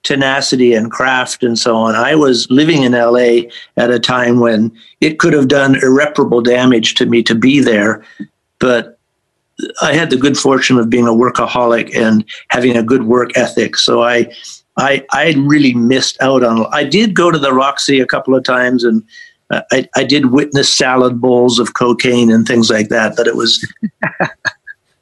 [0.03, 4.71] tenacity and craft and so on, I was living in LA at a time when
[4.99, 8.03] it could have done irreparable damage to me to be there,
[8.59, 8.97] but
[9.81, 13.77] I had the good fortune of being a workaholic and having a good work ethic.
[13.77, 14.31] So I,
[14.77, 16.65] I, I really missed out on.
[16.71, 19.03] I did go to the Roxy a couple of times and.
[19.51, 23.65] I, I did witness salad bowls of cocaine and things like that, but it was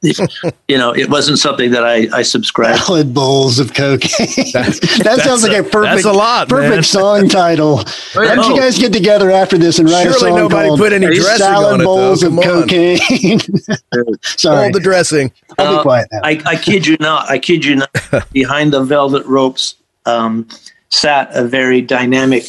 [0.02, 2.78] you know, it wasn't something that I, I subscribed.
[2.84, 4.08] Salad bowls of cocaine.
[4.48, 6.82] that sounds like a, perfect, that's a lot, perfect man.
[6.82, 7.76] song title.
[8.14, 10.80] Why don't you guys get together after this and write a Surely song nobody called
[10.80, 11.96] put any dressing "Salad on it, though.
[11.96, 12.42] Bowls of on.
[12.42, 12.98] Cocaine"?
[14.22, 15.32] Sorry, All the dressing.
[15.58, 16.20] I'll be Uh, quiet now.
[16.24, 17.28] I, I kid you not.
[17.28, 17.90] I kid you not.
[18.32, 19.74] Behind the velvet ropes
[20.06, 20.48] um,
[20.88, 22.44] sat a very dynamic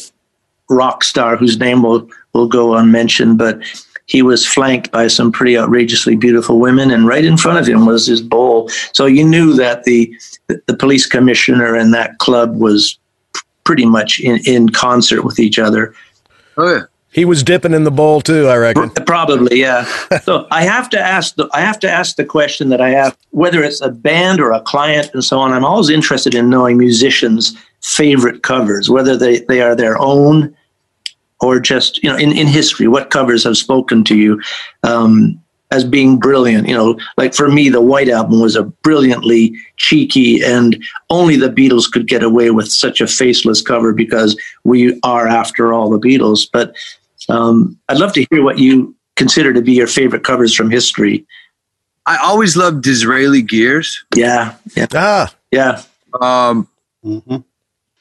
[0.72, 3.60] rock star whose name will will go unmentioned, but
[4.06, 7.86] he was flanked by some pretty outrageously beautiful women, and right in front of him
[7.86, 8.68] was his bowl.
[8.92, 10.14] So you knew that the
[10.66, 12.98] the police commissioner and that club was
[13.64, 15.94] pretty much in, in concert with each other.
[16.56, 16.82] Oh yeah.
[17.12, 18.88] He was dipping in the bowl too, I reckon.
[19.04, 19.84] Probably, yeah.
[20.22, 23.16] so I have to ask the I have to ask the question that I ask
[23.30, 25.52] whether it's a band or a client and so on.
[25.52, 30.56] I'm always interested in knowing musicians' favorite covers, whether they, they are their own
[31.42, 32.88] or just you know in, in history.
[32.88, 34.40] What covers have spoken to you
[34.84, 35.38] um,
[35.70, 36.68] as being brilliant?
[36.68, 41.48] You know, like for me, the White Album was a brilliantly cheeky, and only the
[41.50, 45.98] Beatles could get away with such a faceless cover because we are, after all, the
[45.98, 46.46] Beatles.
[46.50, 46.74] But
[47.28, 51.26] um, I'd love to hear what you consider to be your favorite covers from history.
[52.06, 54.04] I always loved Disraeli Gears.
[54.16, 55.82] Yeah, yeah, Ah, yeah.
[56.20, 56.68] Um,
[57.04, 57.44] Mhm.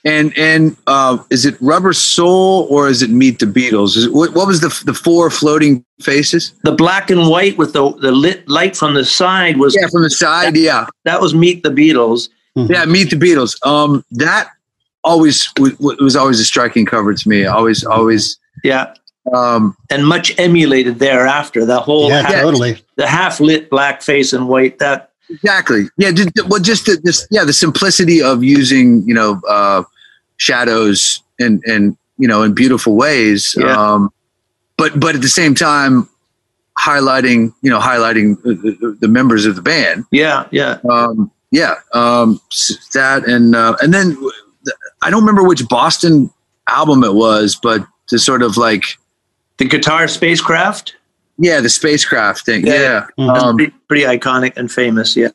[0.06, 3.96] And and uh, is it Rubber Soul or is it Meet the Beatles?
[3.98, 6.54] Is it, what, what was the the four floating faces?
[6.64, 10.04] The black and white with the the lit light from the side was Yeah, from
[10.04, 10.56] the side.
[10.56, 12.30] Yeah, that was Meet the Beatles.
[12.56, 12.86] yeah.
[12.86, 13.56] Meet the Beatles.
[13.66, 14.50] Um, that
[15.04, 17.46] always w- w- was always a striking cover to me.
[17.46, 18.38] Always, always.
[18.64, 18.94] Yeah,
[19.34, 21.64] Um, and much emulated thereafter.
[21.66, 22.82] The whole yeah, half, totally.
[22.98, 24.78] the half lit black face and white.
[24.80, 25.86] That Exactly.
[25.98, 26.12] Yeah.
[26.12, 29.84] Just, well, just the, this, yeah, the simplicity of using, you know, uh,
[30.38, 33.56] shadows and, and, you know, in beautiful ways.
[33.58, 33.76] Yeah.
[33.76, 34.12] Um,
[34.78, 36.08] but, but at the same time,
[36.80, 40.06] highlighting, you know, highlighting the, the, the members of the band.
[40.12, 40.80] yeah, yeah.
[40.90, 41.76] Um, yeah.
[41.94, 42.40] Um,
[42.94, 44.18] that and, uh, and then
[45.02, 46.32] I don't remember which Boston
[46.68, 48.84] album it was, but to sort of like,
[49.58, 50.96] The guitar spacecraft.
[51.42, 52.66] Yeah, the spacecraft thing.
[52.66, 53.08] Yeah.
[53.18, 53.28] Yeah.
[53.28, 55.16] That's Um, pretty, pretty iconic and famous.
[55.16, 55.30] Yeah.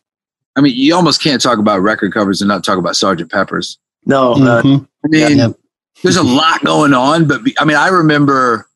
[0.57, 3.79] I mean, you almost can't talk about record covers and not talk about Sergeant Pepper's.
[4.07, 4.33] No.
[4.35, 4.89] Uh, Mhm.
[5.05, 5.49] I mean, Yeah.
[6.03, 8.69] there's a lot going on, but be- I mean, I remember,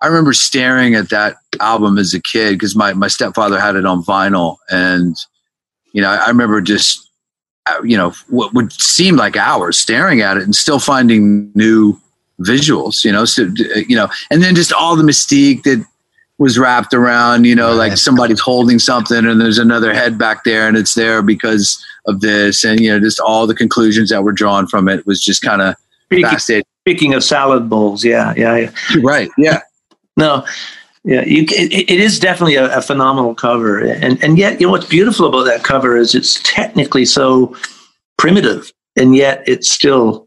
[0.00, 3.84] I remember staring at that album as a kid because my, my stepfather had it
[3.86, 5.16] on vinyl, and
[5.92, 7.08] you know, I, I remember just,
[7.66, 11.96] uh, you know, what would seem like hours staring at it and still finding new
[12.40, 13.48] visuals, you know, so
[13.88, 15.84] you know, and then just all the mystique that
[16.38, 20.66] was wrapped around, you know, like somebody's holding something and there's another head back there
[20.66, 24.32] and it's there because of this, and you know, just all the conclusions that were
[24.32, 26.64] drawn from it was just kind of speaking, fascinating.
[26.82, 28.70] speaking of salad bowls, yeah, yeah, yeah.
[29.00, 29.30] Right.
[29.38, 29.60] Yeah.
[30.16, 30.44] No,
[31.04, 31.42] yeah, you.
[31.42, 35.26] It, it is definitely a, a phenomenal cover, and and yet you know what's beautiful
[35.26, 37.54] about that cover is it's technically so
[38.16, 40.26] primitive, and yet it's still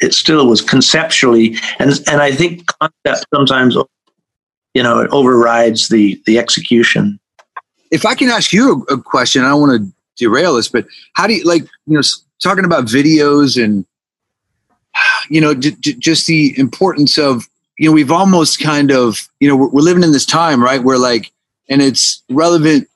[0.00, 3.76] it still was conceptually, and and I think concept sometimes,
[4.76, 7.18] you know, it overrides the the execution.
[7.90, 11.26] If I can ask you a, question, I don't want to derail this, but how
[11.26, 12.02] do you like, you know,
[12.42, 13.86] talking about videos and,
[15.30, 19.48] you know, j- j- just the importance of, you know, we've almost kind of, you
[19.48, 20.84] know, we're, we're living in this time, right?
[20.84, 21.32] Where like,
[21.70, 22.86] and it's relevant,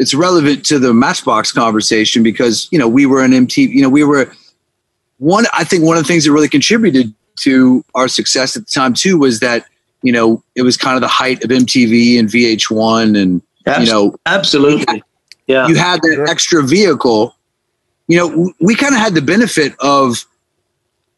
[0.00, 3.88] it's relevant to the Matchbox conversation because, you know, we were an MTV, you know,
[3.88, 4.32] we were
[5.18, 8.72] one, I think one of the things that really contributed to our success at the
[8.72, 9.66] time too was that,
[10.04, 13.42] you know, it was kind of the height of MTV and VH1 and,
[13.80, 15.02] you know, absolutely,
[15.46, 17.34] yeah, you had that extra vehicle.
[18.06, 20.26] You know, w- we kind of had the benefit of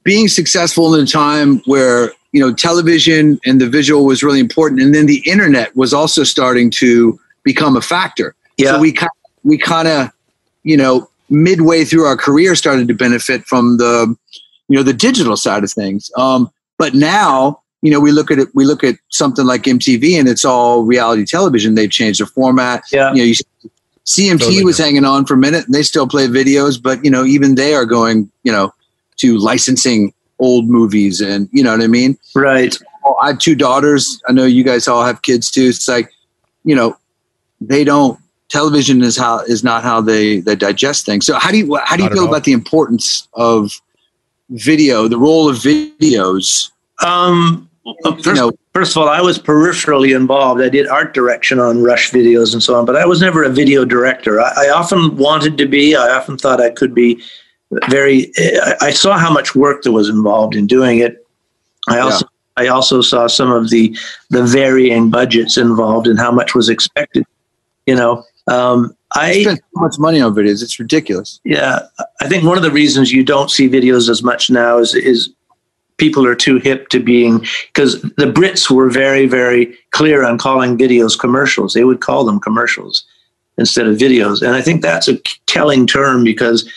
[0.05, 4.81] being successful in a time where, you know, television and the visual was really important.
[4.81, 8.37] And then the internet was also starting to become a factor.
[8.57, 9.11] yeah, So we kind
[9.43, 10.13] we kind of,
[10.63, 14.15] you know, midway through our career started to benefit from the,
[14.69, 16.09] you know, the digital side of things.
[16.17, 20.19] Um, but now, you know, we look at it, we look at something like MTV
[20.19, 21.75] and it's all reality television.
[21.75, 22.83] They've changed the format.
[22.91, 23.13] yeah.
[23.13, 23.35] You know, you,
[24.07, 24.95] CMT Totally was different.
[24.97, 27.75] hanging on for a minute and they still play videos, but you know, even they
[27.75, 28.73] are going, you know,
[29.17, 32.17] to licensing old movies and you know what I mean?
[32.35, 32.77] right.
[33.05, 34.21] Well, I have two daughters.
[34.29, 35.67] I know you guys all have kids too.
[35.67, 36.11] It's like,
[36.65, 36.97] you know,
[37.61, 38.19] they don't.
[38.49, 41.27] Television is how is not how they they digest things.
[41.27, 43.73] So how do you how do you Not feel about the importance of
[44.51, 46.71] video, the role of videos?
[47.05, 50.61] Um, You first, know, first of all, I was peripherally involved.
[50.61, 53.49] I did art direction on Rush videos and so on, but I was never a
[53.49, 54.41] video director.
[54.41, 55.95] I, I often wanted to be.
[55.95, 57.23] I often thought I could be
[57.89, 58.33] very.
[58.39, 61.25] I, I saw how much work there was involved in doing it.
[61.89, 62.27] I also
[62.57, 63.97] I also saw some of the
[64.31, 67.25] the varying budgets involved and how much was expected.
[67.87, 70.63] You know, Um, I spend so much money on videos.
[70.63, 71.41] It's ridiculous.
[71.45, 71.81] Yeah,
[72.21, 75.31] I think one of the reasons you don't see videos as much now is is
[75.99, 77.39] people are too hip to being
[77.73, 81.73] because the Brits were very very clear on calling videos commercials.
[81.73, 83.05] They would call them commercials
[83.59, 86.71] instead of videos, and I think that's a telling term because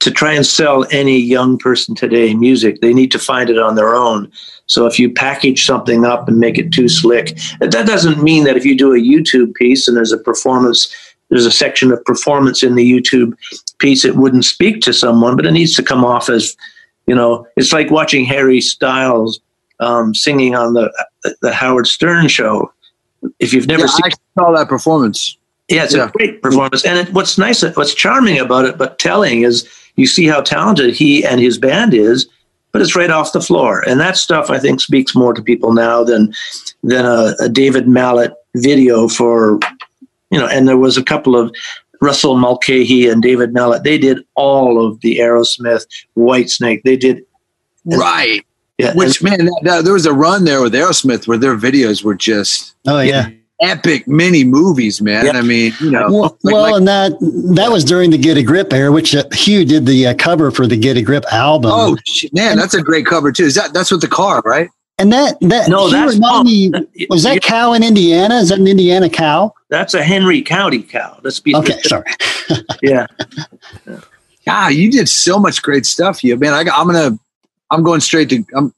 [0.00, 3.74] to try and sell any young person today music, they need to find it on
[3.74, 4.32] their own.
[4.66, 8.56] So if you package something up and make it too slick, that doesn't mean that
[8.56, 10.94] if you do a YouTube piece and there's a performance,
[11.28, 13.34] there's a section of performance in the YouTube
[13.78, 16.56] piece, it wouldn't speak to someone, but it needs to come off as,
[17.10, 19.40] you know, it's like watching Harry Styles
[19.80, 20.86] um, singing on the
[21.42, 22.72] the Howard Stern show.
[23.40, 25.36] If you've never Yeah, seen I saw that performance.
[25.68, 26.06] yeah, it's Yeah.
[26.06, 26.84] a great performance.
[26.84, 30.94] And it, what's nice, what's charming about it, but telling is you see how talented
[30.94, 32.28] he and his band is,
[32.70, 33.82] but it's right off the floor.
[33.88, 36.32] And that stuff I think speaks more to people now than
[36.84, 39.58] than a, a David Mallet video for,
[40.30, 40.46] you know.
[40.46, 41.52] And there was a couple of
[42.00, 43.84] Russell Mulcahy and David Mallet.
[43.84, 45.84] They did all of the Aerosmith,
[46.16, 46.82] Whitesnake.
[46.84, 47.22] They did,
[47.84, 48.44] Right.
[48.78, 48.94] yeah.
[48.94, 52.14] Which man, that, that- there was a run there with Aerosmith where their videos were
[52.14, 53.28] just Oh yeah.
[53.62, 55.26] epic mini movies, man.
[55.26, 55.32] Yeah.
[55.32, 57.12] I mean, you know, Well, like- well like- and that
[57.54, 60.50] that was during the Get a Grip era, which uh, Hugh did the uh, cover
[60.50, 61.70] for the Get a Grip album.
[61.74, 61.96] oh
[62.32, 63.44] man, that's a great cover too.
[63.44, 64.68] Is that that's with the car, right?
[65.00, 66.70] And that that No, that's remind me,
[67.08, 67.40] was that Yeah.
[67.40, 68.36] cow in Indiana?
[68.36, 69.52] Is that an Indiana cow?
[69.68, 71.18] that's a Henry County cow.
[71.22, 72.04] Let's be Okay, sorry.
[72.82, 73.06] yeah.
[74.48, 76.52] Ah, you did so much great stuff, you man.
[76.52, 77.18] I, am gonna,
[77.70, 78.44] I'm going straight to.
[78.56, 78.74] I'm,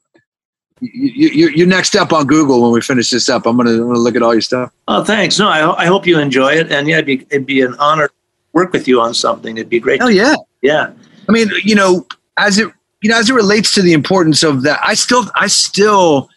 [0.81, 3.45] you, you, you're next up on Google when we finish this up.
[3.45, 4.71] I'm gonna, I'm gonna look at all your stuff.
[4.87, 5.39] Oh, thanks.
[5.39, 6.71] No, I, I hope you enjoy it.
[6.71, 8.13] And yeah, it'd be, it'd be an honor to
[8.51, 9.57] work with you on something.
[9.57, 10.01] It'd be great.
[10.01, 10.35] Oh yeah.
[10.61, 10.91] Yeah.
[11.27, 12.05] I mean, you know,
[12.37, 12.71] as it
[13.03, 16.29] you know, as it relates to the importance of that, I still, I still,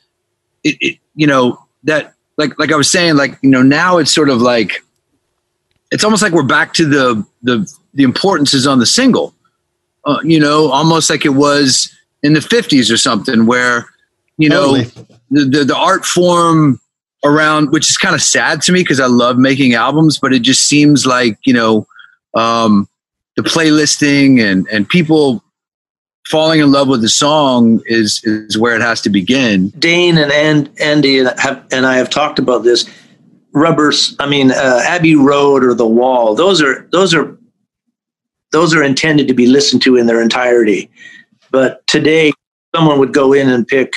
[0.64, 4.12] it, it, you know, that like like I was saying, like you know, now it's
[4.12, 4.84] sort of like,
[5.92, 9.32] it's almost like we're back to the the the importance is on the single,
[10.04, 11.88] uh, you know, almost like it was
[12.24, 13.86] in the '50s or something, where
[14.36, 15.06] you know Totally.
[15.30, 16.80] the, the the art form
[17.24, 20.40] around, which is kind of sad to me because I love making albums, but it
[20.40, 21.86] just seems like you know.
[22.34, 22.88] Um,
[23.36, 25.44] the playlisting and and people
[26.26, 29.68] falling in love with the song is is where it has to begin.
[29.78, 32.88] Dane and, and Andy and, have, and I have talked about this.
[33.52, 36.34] Rubbers, I mean, uh, Abbey Road or The Wall.
[36.34, 37.38] Those are those are
[38.52, 40.90] those are intended to be listened to in their entirety.
[41.50, 42.32] But today,
[42.74, 43.94] someone would go in and pick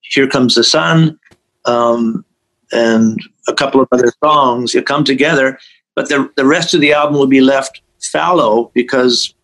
[0.00, 1.18] "Here Comes the Sun"
[1.66, 2.24] um,
[2.72, 4.72] and a couple of other songs.
[4.72, 5.58] You come together,
[5.94, 9.34] but the the rest of the album would be left fallow because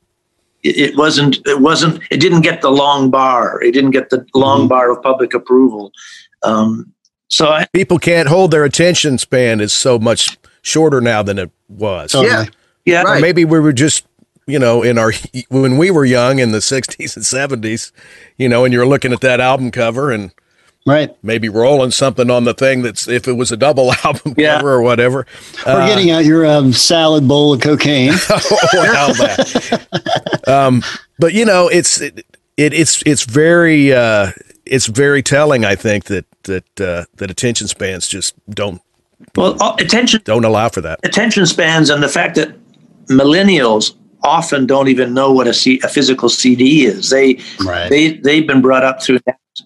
[0.63, 3.63] it, it wasn't it wasn't it didn't get the long bar.
[3.63, 5.93] It didn't get the long bar of public approval.
[6.43, 6.93] Um,
[7.29, 11.51] so I, People can't hold their attention span is so much shorter now than it
[11.69, 12.13] was.
[12.13, 12.33] Totally.
[12.33, 12.45] Yeah.
[12.85, 13.23] yeah, Right.
[13.23, 14.05] maybe we were just,
[14.47, 15.13] you know, in our
[15.49, 17.25] when we were young in the 60s and
[17.63, 17.93] 70s,
[18.37, 20.33] you know, and you're looking at that album cover and
[20.87, 21.15] Right.
[21.23, 24.57] maybe rolling something on the thing that's if it was a double album Yeah.
[24.57, 25.27] cover or whatever.
[25.67, 28.13] We're getting out your um, salad bowl of cocaine.
[28.73, 30.43] Well, that.
[30.49, 30.83] um,
[31.19, 32.25] but you know, it's it,
[32.57, 34.33] it it's it's very uh,
[34.65, 35.65] it's very telling.
[35.65, 38.81] I think that that uh, that attention spans just don't
[39.37, 40.99] well, uh, attention don't allow for that.
[41.05, 42.57] attention spans and the fact that
[43.09, 47.11] millennials often don't even know what a, C, a physical CD is.
[47.11, 47.89] They Right.
[47.91, 49.19] they they've been brought up through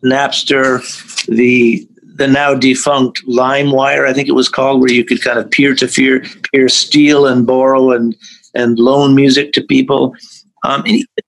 [0.02, 0.80] Napster,
[1.26, 1.86] the
[2.16, 5.74] the now defunct LimeWire, I think it was called, where you could kind of peer
[5.74, 8.16] to peer peer steal and borrow and
[8.54, 10.14] and loan music to people.
[10.62, 10.84] Um,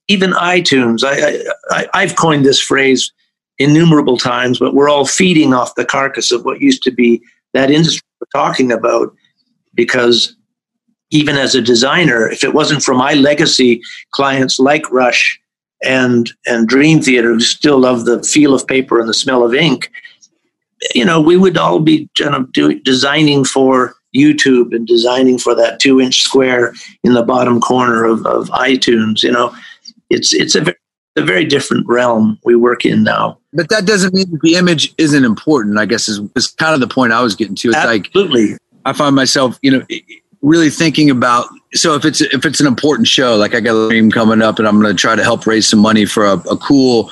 [0.09, 1.03] even iTunes.
[1.05, 3.13] I, I I've coined this phrase
[3.59, 7.71] innumerable times, but we're all feeding off the carcass of what used to be that
[7.71, 9.15] industry we're talking about
[9.75, 10.35] because
[11.11, 13.81] even as a designer, if it wasn't for my legacy
[14.13, 15.41] clients like Rush
[15.85, 19.55] and and Dream Theater, who still love the feel of paper and the smell of
[19.55, 19.91] ink,
[20.95, 25.55] you know, we would all be kind of doing designing for YouTube and designing for
[25.55, 26.73] that two inch square
[27.05, 29.23] in the bottom corner of, of iTunes.
[29.23, 29.55] You know,
[30.11, 30.77] it's it's a very,
[31.17, 33.39] a very different realm we work in now.
[33.53, 35.79] But that doesn't mean that the image isn't important.
[35.79, 37.69] I guess is, is kind of the point I was getting to.
[37.69, 38.57] It's like Absolutely.
[38.85, 39.87] I find myself, you know,
[40.43, 41.47] really thinking about.
[41.77, 44.59] So if it's if it's an important show, like I got a dream coming up,
[44.59, 47.11] and I'm going to try to help raise some money for a, a cool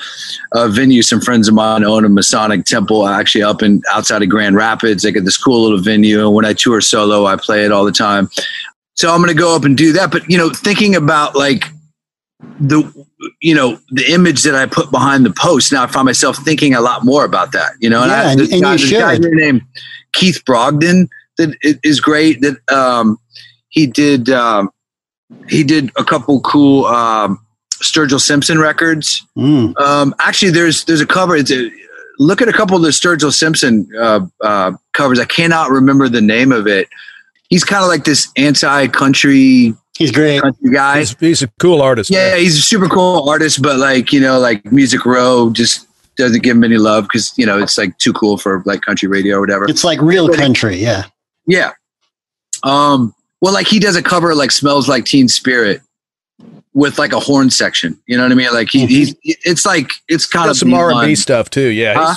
[0.53, 1.01] uh, venue.
[1.01, 5.03] Some friends of mine own a Masonic temple, actually up in outside of Grand Rapids.
[5.03, 7.85] They got this cool little venue, and when I tour solo, I play it all
[7.85, 8.29] the time.
[8.95, 10.11] So I'm going to go up and do that.
[10.11, 11.65] But you know, thinking about like
[12.59, 13.05] the
[13.41, 15.71] you know the image that I put behind the post.
[15.71, 17.73] Now I find myself thinking a lot more about that.
[17.79, 19.61] You know, and Yeah, I and- this and guy, you this guy here named
[20.13, 21.07] Keith Brogdon
[21.37, 22.41] that is great.
[22.41, 23.19] That um,
[23.75, 24.71] he did um,
[25.47, 29.23] he did a couple cool um, Sturgill Simpson records.
[29.37, 29.77] Mm.
[29.79, 31.35] Um, actually, there's there's a cover.
[31.35, 31.69] It's a,
[32.17, 35.19] look at a couple of the Sturgill Simpson uh, uh, covers.
[35.19, 36.87] I cannot remember the name of it.
[37.49, 40.41] He's kind of like this anti-country He's great.
[40.41, 40.99] country guy.
[40.99, 42.09] He's, he's a cool artist.
[42.09, 42.39] Yeah, man.
[42.39, 46.55] he's a super cool artist, but like you know, like Music Row just doesn't give
[46.55, 49.41] him any love because you know it's like too cool for like country radio or
[49.41, 49.69] whatever.
[49.69, 50.77] It's like real country.
[50.77, 51.05] Yeah.
[51.47, 51.71] Yeah.
[52.63, 53.14] Um.
[53.41, 55.81] Well, like he does a cover like "Smells Like Teen Spirit"
[56.73, 57.97] with like a horn section.
[58.07, 58.53] You know what I mean?
[58.53, 61.67] Like he, he's it's like it's kind of some R and B stuff too.
[61.69, 62.15] Yeah, Huh?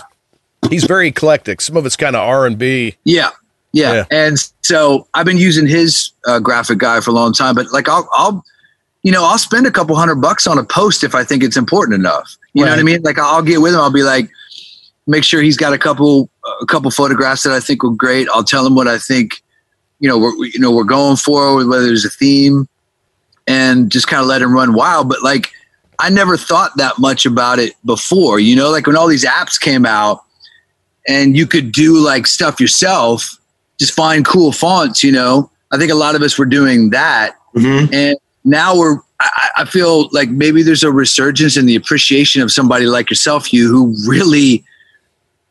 [0.63, 1.61] he's, he's very eclectic.
[1.61, 2.97] Some of it's kind of R and B.
[3.05, 3.31] Yeah.
[3.73, 4.05] yeah.
[4.11, 7.89] And so I've been using his uh, graphic guy for a long time, but like
[7.89, 8.45] I'll, I'll,
[9.03, 11.57] you know, I'll spend a couple hundred bucks on a post if I think it's
[11.57, 12.37] important enough.
[12.55, 13.03] You know what I mean?
[13.03, 13.81] Like I'll get with him.
[13.81, 14.31] I'll be like,
[15.07, 16.29] make sure he's got a couple,
[16.61, 18.27] a couple photographs that I think were great.
[18.33, 19.43] I'll tell him what I think,
[20.01, 22.69] you know, we're, you know, we're going for, whether there's a theme
[23.47, 25.09] and just kind of let him run wild.
[25.09, 25.51] But like,
[25.99, 29.61] I never thought that much about it before, you know, like when all these apps
[29.61, 30.23] came out
[31.09, 33.37] and you could do like stuff yourself,
[33.79, 35.51] just find cool fonts, you know.
[35.73, 37.37] I think a lot of us were doing that.
[37.55, 37.93] Mhm.
[37.93, 42.53] And now we're, I, I feel like maybe there's a resurgence in the appreciation of
[42.53, 44.65] somebody like yourself, you who really,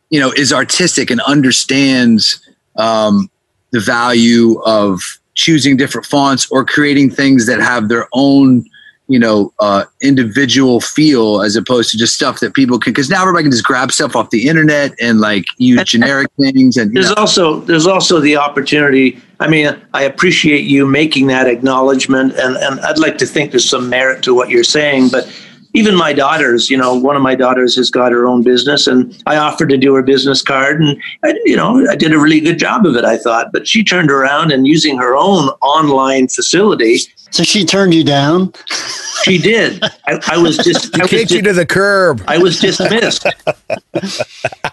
[0.10, 2.40] you know, is artistic and understands
[2.78, 3.30] um,
[3.72, 5.00] the value of
[5.34, 8.66] choosing different fonts or creating things that have their own,
[9.08, 12.92] you know, uh, individual feel as opposed to just stuff that people can.
[12.92, 16.76] Because now everybody can just grab stuff off the internet and like use generic things
[16.76, 19.20] and There's know, also there's also the opportunity.
[19.40, 23.70] I mean, I appreciate you making that acknowledgement, and and I'd like to think there's
[23.70, 25.10] some merit to what you're saying.
[25.10, 25.32] But
[25.78, 29.16] even my daughters, you know, one of my daughters has got her own business, and
[29.28, 32.40] I offered to do her business card, and I, you know, I did a really
[32.40, 33.52] good job of it, I thought.
[33.54, 36.98] But she turned around and using her own online facility,
[37.30, 38.54] So she turned you down.
[39.24, 39.84] she did.
[40.08, 42.24] I, I was just I was, Kicked you to the curb.
[42.28, 43.28] I was dismissed.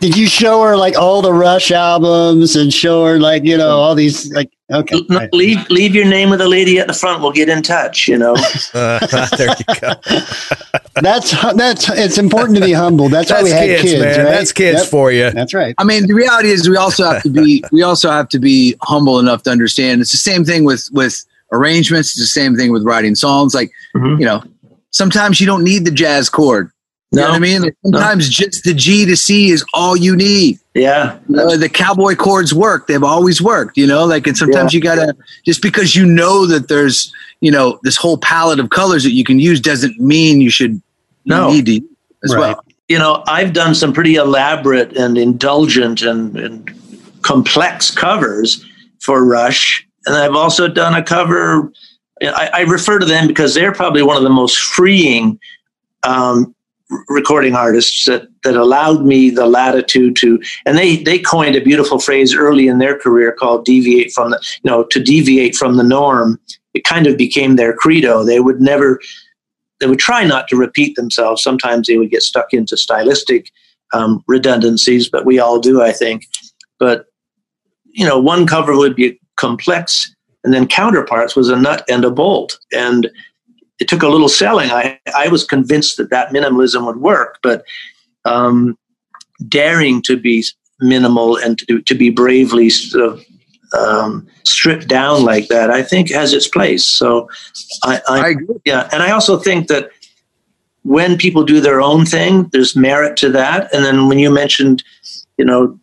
[0.01, 3.77] Did you show her like all the Rush albums and show her like you know
[3.77, 5.01] all these like okay?
[5.09, 5.33] No, right.
[5.33, 7.23] leave leave your name with the lady at the front.
[7.23, 8.09] We'll get in touch.
[8.09, 8.37] You know.
[8.75, 8.99] Uh,
[9.37, 9.93] there you go.
[11.03, 13.09] That's that's it's important to be humble.
[13.09, 14.19] That's, why That's we had kids, kids, man.
[14.19, 14.31] right?
[14.31, 15.31] That's kids Yep, for you.
[15.33, 15.75] That's right.
[15.79, 18.77] I mean, the reality is we also have to be we also have to be
[18.83, 20.01] humble enough to understand.
[20.01, 22.11] It's the same thing with with arrangements.
[22.11, 23.55] It's the same thing with writing songs.
[23.55, 24.19] Like Mhm.
[24.21, 24.43] you know,
[24.91, 26.71] sometimes you don't need the jazz chord.
[27.15, 27.63] You know what I mean?
[27.63, 30.59] Like, sometimes just the G to C is all you need.
[30.75, 31.19] Yeah.
[31.29, 32.87] Know, the cowboy chords work.
[32.87, 33.77] They've always worked.
[33.77, 37.79] You know, like and sometimes you gotta just because you know that there's you know
[37.83, 40.81] this whole palette of colors that you can use doesn't mean you should
[41.25, 41.51] No.
[41.51, 41.77] need to
[42.25, 42.41] as Right.
[42.41, 42.65] well.
[42.89, 46.71] you know, I've done some pretty elaborate and indulgent and, and
[47.23, 48.65] complex covers
[49.01, 49.87] for Rush.
[50.07, 51.73] And I've also done a cover.
[52.23, 55.39] I, I refer to them because they're probably one of the most freeing
[56.03, 56.54] um,
[57.09, 61.99] recording artists that, that allowed me the latitude to, and they, they coined a beautiful
[61.99, 65.83] phrase early in their career called deviate from the, you know, to deviate from the
[65.83, 66.39] norm.
[66.75, 68.25] It kind of became their credo.
[68.25, 69.01] They would never,
[69.81, 71.43] they would try not to repeat themselves.
[71.43, 73.51] Sometimes they would get stuck into stylistic
[73.93, 76.27] um, redundancies, but we all do, I think.
[76.79, 77.07] But
[77.95, 82.11] you know, one cover would be complex, and then counterparts was a nut and a
[82.11, 83.09] bolt, and
[83.85, 84.71] it took a little selling.
[84.71, 87.65] I I was convinced that that minimalism would work, but
[88.25, 88.79] um,
[89.47, 90.43] daring to be
[90.81, 93.25] minimal and to to be bravely sort of
[93.79, 96.87] um, stripped down like that, I think has its place.
[96.87, 97.29] So
[97.83, 98.57] I, I I agree.
[98.65, 99.91] yeah, and I also think that
[100.83, 103.73] when people do their own thing, there's merit to that.
[103.75, 104.83] And then when you mentioned,
[105.37, 105.79] you know,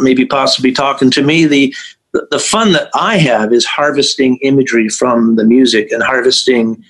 [0.00, 1.74] maybe possibly talking to me, the
[2.12, 6.84] the the fun that I have is harvesting imagery from the music and harvesting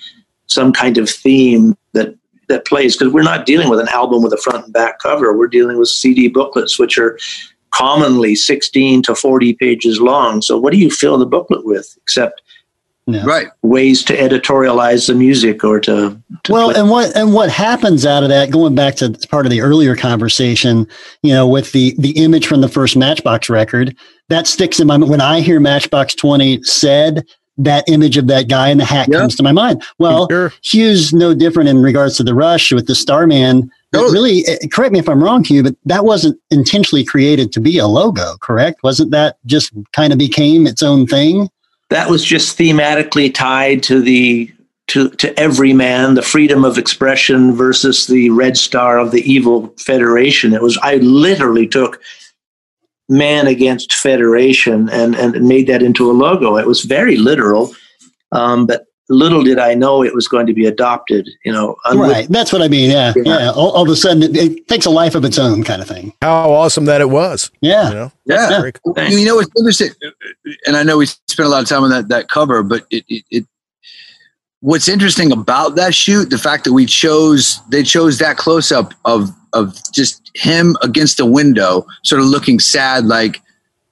[0.51, 2.15] some kind of theme that
[2.49, 5.37] that plays because we're not dealing with an album with a front and back cover.
[5.37, 7.17] We're dealing with CD booklets, which are
[7.73, 10.43] commonly 16 to 40 pages long.
[10.43, 12.43] So what do you fill the booklet with except
[13.07, 13.23] Yeah.
[13.25, 13.47] Right.
[13.63, 18.05] ways to editorialize the music or to, to Well, play- and what and what happens
[18.05, 18.51] out of that?
[18.51, 20.89] Going back to part of the earlier conversation,
[21.23, 23.97] you know, with the the image from the first Matchbox record,
[24.29, 27.25] that sticks in my when I hear Matchbox Twenty said.
[27.63, 29.19] That image of that guy in the hat Yeah.
[29.19, 29.83] comes to my mind.
[29.99, 30.53] Well, Sure.
[30.63, 33.71] Hugh's no different in regards to the Rush with the Starman.
[33.93, 34.15] But Totally.
[34.15, 37.77] really, eh, correct me if I'm wrong, Hugh, but that wasn't intentionally created to be
[37.79, 38.83] a logo, correct?
[38.85, 41.49] Wasn't that just kind of became its own thing?
[41.91, 44.49] that was just thematically tied to the
[44.87, 49.75] to to every man the freedom of expression versus the red star of the evil
[49.77, 52.01] federation it was i literally took
[53.11, 57.75] man against federation and and made that into a logo it was very literal
[58.33, 61.29] Um, but little did I know it was going to be adopted.
[61.45, 62.27] You know, right?
[62.29, 62.91] That's what I mean.
[62.91, 63.39] Yeah, yeah.
[63.39, 63.51] yeah.
[63.51, 65.89] All, all, of a sudden, it, it, takes a life of its own, kind of
[65.89, 66.15] thing.
[66.23, 67.51] How awesome that it was!
[67.61, 68.13] Yeah, you know?
[68.25, 68.71] yeah.
[68.85, 68.95] Cool.
[69.09, 69.91] You know, it's interesting,
[70.67, 73.05] and I know we spent a lot of time on that that cover, but it,
[73.09, 73.47] it, it
[74.61, 78.95] what's interesting about that shoot, the fact that we chose they chose that close up
[79.05, 83.43] of of just him against the window, sort of looking sad, like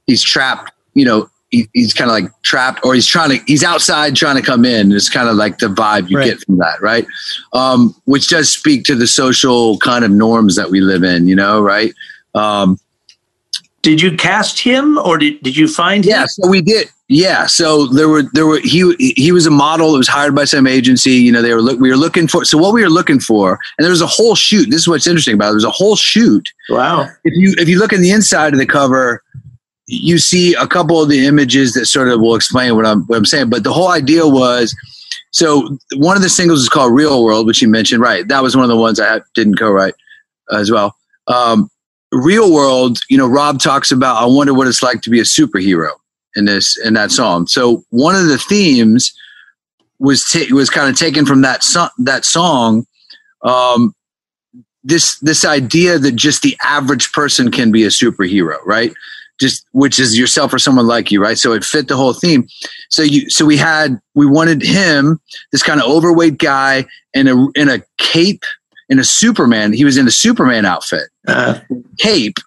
[0.06, 3.64] he's trapped, you know, he, he's kind of like trapped or he's trying to he's
[3.64, 4.92] outside trying to come in.
[4.92, 6.26] It's kind of like the vibe you right.
[6.26, 7.06] get from that right?
[7.52, 11.36] Um, which does speak to the social kind of norms that we live in you
[11.36, 11.92] know right?
[12.34, 12.78] Um,
[13.82, 17.46] did you cast him or did, did you find him yeah so we did yeah
[17.46, 20.66] so there were there were he he was a model that was hired by some
[20.66, 23.20] agency you know they were look we were looking for so what we were looking
[23.20, 25.64] for and there was a whole shoot this is what's interesting about it there was
[25.64, 29.22] a whole shoot wow if you if you look in the inside of the cover
[29.88, 33.16] you see a couple of the images that sort of will explain what I'm what
[33.16, 33.48] I'm saying.
[33.48, 34.76] But the whole idea was
[35.32, 38.28] so one of the singles is called Real World, which you mentioned, right?
[38.28, 39.94] That was one of the ones I didn't co-write
[40.52, 40.94] as well.
[41.26, 41.70] Um,
[42.12, 44.22] Real World, you know, Rob talks about.
[44.22, 45.90] I wonder what it's like to be a superhero
[46.36, 47.46] in this in that song.
[47.46, 49.12] So one of the themes
[49.98, 52.86] was ta- was kind of taken from that so- that song.
[53.42, 53.94] Um,
[54.84, 58.92] this this idea that just the average person can be a superhero, right?
[59.38, 61.38] just which is yourself or someone like you, right?
[61.38, 62.46] So it fit the whole theme.
[62.90, 65.20] So you so we had we wanted him,
[65.52, 68.42] this kind of overweight guy in a in a cape
[68.88, 69.72] in a Superman.
[69.72, 71.60] He was in a Superman outfit, uh
[71.98, 72.38] cape,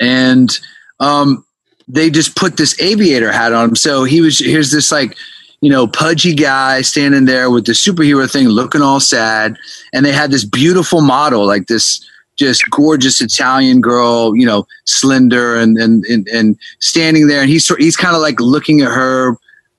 [0.00, 0.58] and
[1.00, 1.44] um,
[1.88, 3.76] they just put this aviator hat on him.
[3.76, 5.16] So he was here's this like
[5.60, 9.56] you know pudgy guy standing there with the superhero thing, looking all sad,
[9.92, 12.04] and they had this beautiful model like this
[12.36, 17.66] just gorgeous Italian girl, you know, slender and and and, and standing there, and he's
[17.76, 19.36] he's kind of like looking at her,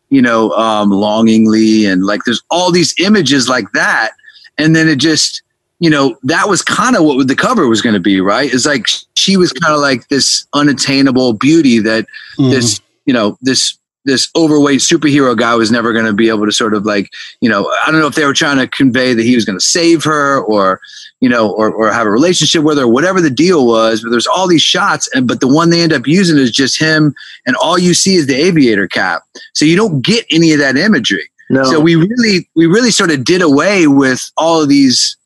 [0.09, 4.11] you know, um, longingly, and like there's all these images like that,
[4.57, 5.41] and then it just,
[5.79, 8.53] you know, that was kind of what the cover was going to be, right?
[8.53, 12.05] It's like she was kind of like this unattainable beauty that
[12.37, 12.49] mm.
[12.49, 16.51] this, you know, this this overweight superhero guy was never going to be able to
[16.51, 17.09] sort of like,
[17.41, 19.57] you know, I don't know if they were trying to convey that he was going
[19.57, 20.79] to save her or,
[21.21, 24.03] you know, or, or have a relationship with her, whatever the deal was.
[24.03, 26.79] But there's all these shots, and but the one they end up using is just
[26.79, 27.15] him,
[27.45, 29.23] and all you see is the aviator cap.
[29.53, 31.27] So you don't get any of that imagery.
[31.49, 31.63] No.
[31.63, 35.17] So we really, we really sort of did away with all of these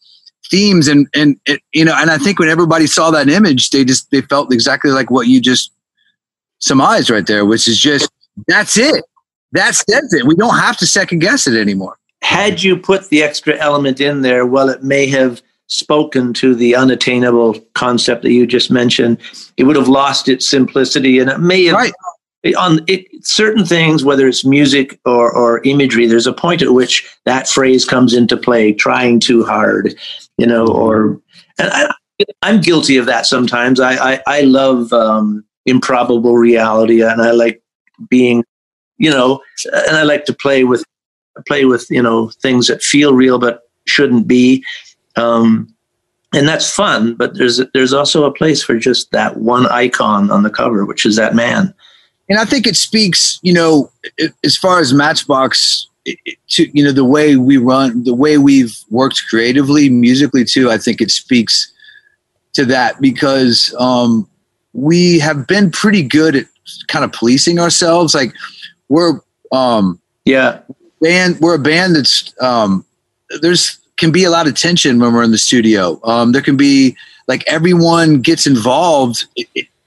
[0.50, 3.84] themes, and and it, you know, and I think when everybody saw that image, they
[3.86, 5.72] just they felt exactly like what you just
[6.60, 8.10] surmised right there, which is just
[8.48, 9.04] that's it.
[9.52, 10.26] That's it.
[10.26, 11.98] We don't have to second guess it anymore.
[12.22, 16.76] Had you put the extra element in there, well, it may have spoken to the
[16.76, 19.18] unattainable concept that you just mentioned,
[19.58, 21.94] it would have lost its simplicity and it may have right.
[22.58, 27.08] on it, certain things, whether it's music or, or imagery, there's a point at which
[27.26, 29.96] that phrase comes into play, trying too hard,
[30.40, 31.20] you know, or
[31.58, 31.94] and I,
[32.44, 33.80] am guilty of that sometimes.
[33.80, 37.62] I, I, I love um, improbable reality and I like
[38.10, 38.44] being,
[38.98, 39.42] you know,
[39.88, 40.84] and I like to play with
[41.48, 44.64] play with, you know, things that feel real but shouldn't be.
[45.16, 45.74] Um,
[46.34, 50.44] and that's fun, but there's there's also a place for just that one icon on
[50.44, 51.74] the cover, which is that man.
[52.30, 53.92] And I think it speaks, you know,
[54.44, 59.22] as far as Matchbox, to you know the way we run, the way we've worked
[59.30, 60.72] creatively, musically too.
[60.72, 61.72] I think it speaks
[62.54, 64.28] to that because um,
[64.74, 66.46] we have been pretty good at
[66.88, 68.16] kind of policing ourselves.
[68.16, 68.34] Like
[68.88, 69.20] we're,
[69.52, 70.62] um, yeah,
[71.02, 71.40] band.
[71.40, 72.86] We're a band that's um,
[73.42, 76.00] there's can be a lot of tension when we're in the studio.
[76.04, 76.96] Um, there can be
[77.28, 79.26] like everyone gets involved.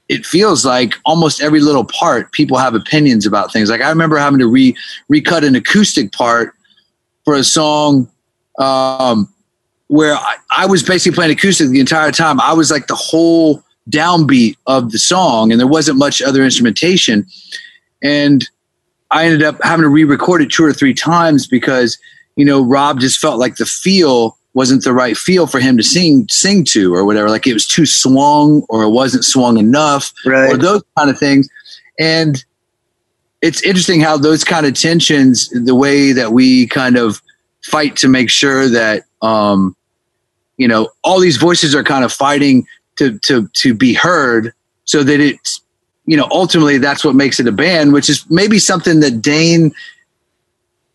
[0.09, 3.69] It, feels like almost every little part, people have opinions about things.
[3.69, 4.75] Like I remember having to re
[5.09, 6.53] recut an acoustic part
[7.25, 8.09] for a song
[8.59, 9.31] um,
[9.87, 12.39] where I, I was basically playing acoustic the entire time.
[12.41, 17.25] I was like the whole downbeat of the song, and there wasn't much other instrumentation.
[18.01, 18.47] And
[19.09, 21.97] I ended up having to re-record it two or three times because
[22.35, 25.83] you know, Rob just felt like the feel wasn't the right feel for him to
[25.83, 27.29] sing sing to or whatever.
[27.29, 30.53] Like it was too swung or it wasn't swung enough right.
[30.53, 31.49] or those kind of things.
[31.99, 32.43] And
[33.41, 37.21] it's interesting how those kind of tensions, the way that we kind of
[37.63, 39.75] fight to make sure that um,
[40.57, 42.65] you know, all these voices are kind of fighting
[42.97, 44.53] to to to be heard
[44.85, 45.61] so that it's
[46.05, 49.71] you know ultimately that's what makes it a band which is maybe something that dane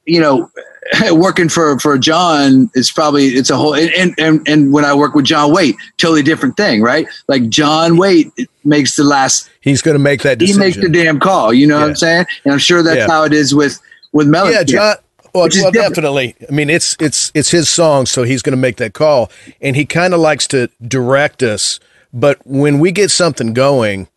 [0.04, 0.50] you know
[1.10, 5.14] working for for John is probably it's a whole and, and and when I work
[5.14, 7.06] with John Waite, totally different thing, right?
[7.28, 8.32] Like John Waite
[8.64, 10.60] makes the last he's going to make that decision.
[10.60, 11.82] He makes the damn call, you know yeah.
[11.82, 12.26] what I'm saying?
[12.44, 13.06] And I'm sure that's yeah.
[13.06, 13.80] how it is with
[14.12, 14.52] with Mellencamp.
[14.52, 14.96] Yeah, John.
[15.34, 16.34] Well, well definitely.
[16.48, 19.30] I mean, it's it's it's his song, so he's going to make that call,
[19.60, 21.80] and he kind of likes to direct us.
[22.12, 24.08] But when we get something going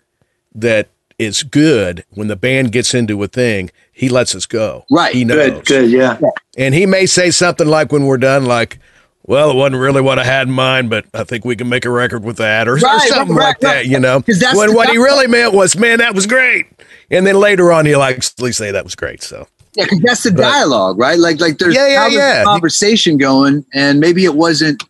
[0.55, 0.88] that
[1.22, 4.86] is good, when the band gets into a thing, he lets us go.
[4.89, 5.13] Right.
[5.13, 5.51] He knows.
[5.51, 6.19] Good, good, yeah.
[6.57, 8.80] And he may say something like when we're done, like,
[9.24, 11.86] "Well, it wasn't really what I had in mind, but I think we can make
[11.86, 13.74] a record with that," or, or something right, like right.
[13.74, 13.86] that.
[13.86, 14.24] You know,
[14.55, 16.65] when what he really meant was, "Man, that was great,"
[17.11, 19.22] and then later on, he'll actually say that was great.
[19.22, 19.47] So.
[19.74, 21.17] Yeah, because that's the dialogue, right?
[21.17, 22.43] Like, like there's Yeah, yeah, a yeah.
[22.43, 24.84] conversation going, and maybe it wasn't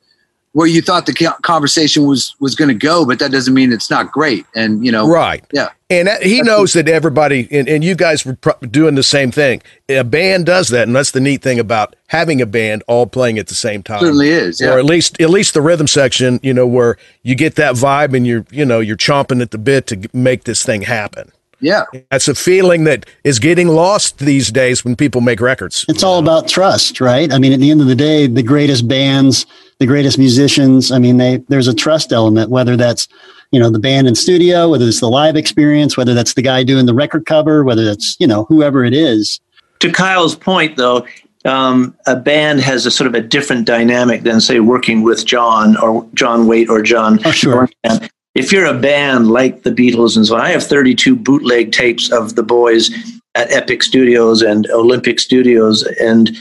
[0.54, 3.90] where you thought the conversation was was going to go, but that doesn't mean it's
[3.90, 4.46] not great.
[4.56, 5.44] And you know, Right.
[5.54, 5.70] Yeah.
[5.90, 9.30] And that, he knows that everybody, and, and you guys were pro- doing the same
[9.30, 9.62] thing.
[9.90, 13.38] A band does that, and that's the neat thing about having a band all playing
[13.38, 13.98] at the same time.
[13.98, 14.62] It certainly is.
[14.62, 14.74] Yeah.
[14.74, 18.16] Or at least, at least the rhythm section, you know, where you get that vibe,
[18.16, 21.30] and you're, you know, you're chomping at the bit to make this thing happen.
[21.60, 21.84] yeah.
[22.10, 25.84] That's a feeling that is getting lost these days when people make records.
[25.90, 27.34] It's all about trust, right?
[27.34, 29.46] I mean, at the end of the day, the greatest bands,
[29.82, 33.08] the greatest musicians, I mean, they there's a trust element, whether that's,
[33.52, 36.62] you know, the band in studio, whether it's the live experience, whether that's the guy
[36.62, 39.40] doing the record cover, whether that's, you know, whoever it is.
[39.80, 41.08] To Kyle's point, though,
[41.46, 45.76] um, a band has a sort of a different dynamic than, say, working with John
[45.78, 47.20] or John Waite or John.
[47.26, 47.68] Oh, sure.
[47.84, 51.72] And if you're a band like the Beatles and so on, I have 32 bootleg
[51.72, 52.92] tapes of the boys
[53.34, 56.38] at Epic Studios and Olympic Studios, and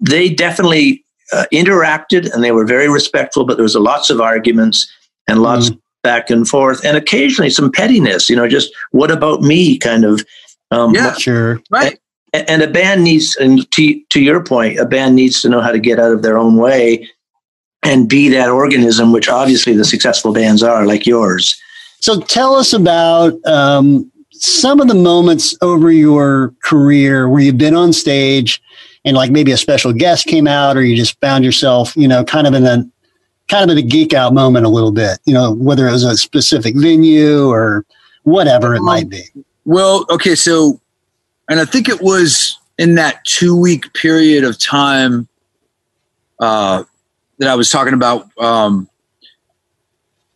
[0.00, 1.01] they definitely
[1.32, 4.90] uh, interacted and they were very respectful, but there was lots of arguments
[5.28, 5.78] and lots Mhm.
[6.02, 8.28] back and forth, and occasionally some pettiness.
[8.28, 10.24] You know, just what about me kind of.
[10.70, 11.12] Um, Yeah.
[11.14, 11.60] Sure.
[11.70, 11.98] Right.
[12.34, 15.60] a- and a band needs and to, to your point a band needs to know
[15.60, 17.06] how to get out of their own way
[17.82, 21.54] and be that organism which obviously the successful bands are like yours
[22.00, 27.76] So tell us about um, some of the moments over your career where you've been
[27.76, 28.62] on stage
[29.04, 32.24] and like maybe a special guest came out or you just found yourself, you know,
[32.24, 32.84] kind of in a
[33.48, 36.04] kind of in a geek out moment a little bit, you know, whether it was
[36.04, 37.84] a specific venue or
[38.22, 39.24] whatever it might be.
[39.64, 40.80] Well, okay, so,
[41.48, 45.28] and I think it was in that two week period of time
[46.40, 46.84] uh,
[47.38, 48.88] that I was talking about um,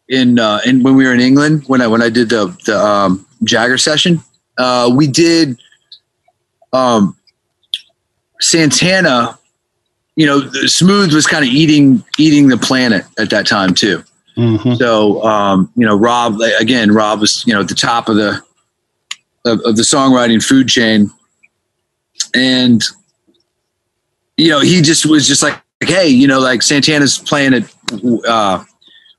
[0.09, 2.79] in uh, in when we were in England when I when I did the the
[2.79, 4.21] um, Jagger session.
[4.59, 5.59] Uh, we did
[6.73, 7.16] um,
[8.41, 9.39] Santana.
[10.17, 14.03] You know, Smooth was kind of eating eating the planet at that time too.
[14.37, 14.77] Mhm.
[14.79, 18.43] So, um, you know, Rob, again, Rob was, you know, at the top of the,
[19.47, 21.11] of, of the songwriting food chain.
[22.35, 22.83] And,
[24.37, 27.75] you know, he just was just like, Hey, you know, like Santana's playing at,
[28.29, 28.63] uh,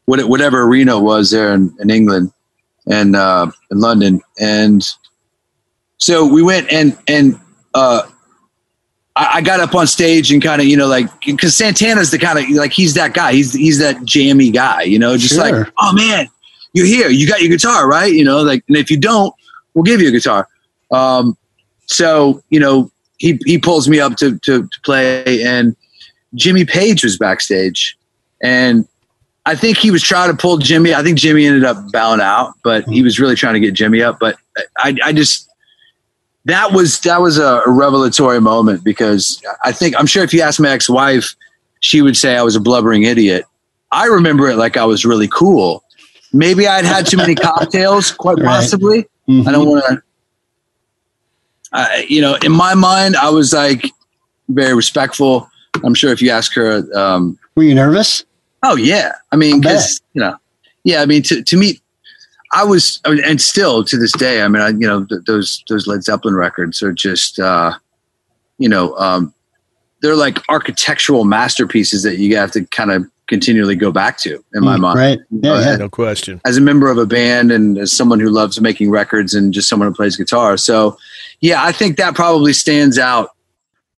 [0.05, 2.31] what, whatever arena was there in, in England
[2.87, 4.21] and, uh, in London.
[4.39, 4.87] And
[5.97, 7.39] so we went and, and,
[7.73, 8.03] uh,
[9.17, 12.19] I, I got up on stage and kind of, you know, like, because Santana's the
[12.19, 13.33] kind of like he's that guy.
[13.33, 15.63] He's he's that jammy guy, you know, just Sure.
[15.63, 16.27] like, oh man,
[16.73, 17.09] you're here.
[17.09, 18.13] You got your guitar, right?
[18.13, 19.33] You know, like, and if you don't,
[19.73, 20.47] we'll give you a guitar.
[20.91, 21.35] Um,
[21.87, 25.75] so you know, he he pulls me up to to, to play, and
[26.35, 27.97] Jimmy Page was backstage,
[28.41, 28.87] and
[29.45, 30.93] I think he was trying to pull Jimmy.
[30.93, 34.01] I think Jimmy ended up bowing out, but he was really trying to get Jimmy
[34.01, 34.19] up.
[34.19, 34.37] But
[34.77, 35.49] I I just
[36.47, 40.59] that was that was a, revelatory moment because I think I'm sure if you ask
[40.59, 41.35] my ex-wife,
[41.81, 43.45] she would say I was a blubbering idiot.
[43.91, 45.83] I remember it like I was really cool.
[46.33, 48.45] Maybe I'd had too many cocktails, quite Right.
[48.45, 49.07] possibly.
[49.29, 49.47] Mhm.
[49.47, 50.01] I don't want to.
[51.73, 53.91] Uh, you know, in my mind, I was like
[54.49, 55.49] very respectful.
[55.83, 58.23] I'm sure if you ask her, um, Were you nervous?
[58.63, 60.35] oh yeah, I mean, because you know,
[60.83, 61.81] yeah, I mean, to to me,
[62.53, 65.21] I was, I mean, and still to this day, I mean, I, you know, th-
[65.25, 67.73] those those Led Zeppelin records are just, uh,
[68.57, 69.33] you know, um,
[70.01, 74.35] they're like architectural masterpieces that you have to kind of continually go back to.
[74.53, 75.19] In my Mm, mind, Right.
[75.31, 75.75] Yeah, Uh, yeah.
[75.75, 76.39] No question.
[76.45, 79.67] as a member of a band and as someone who loves making records and just
[79.67, 80.55] someone who plays guitar.
[80.55, 80.97] So,
[81.41, 83.31] yeah, I think that probably stands out.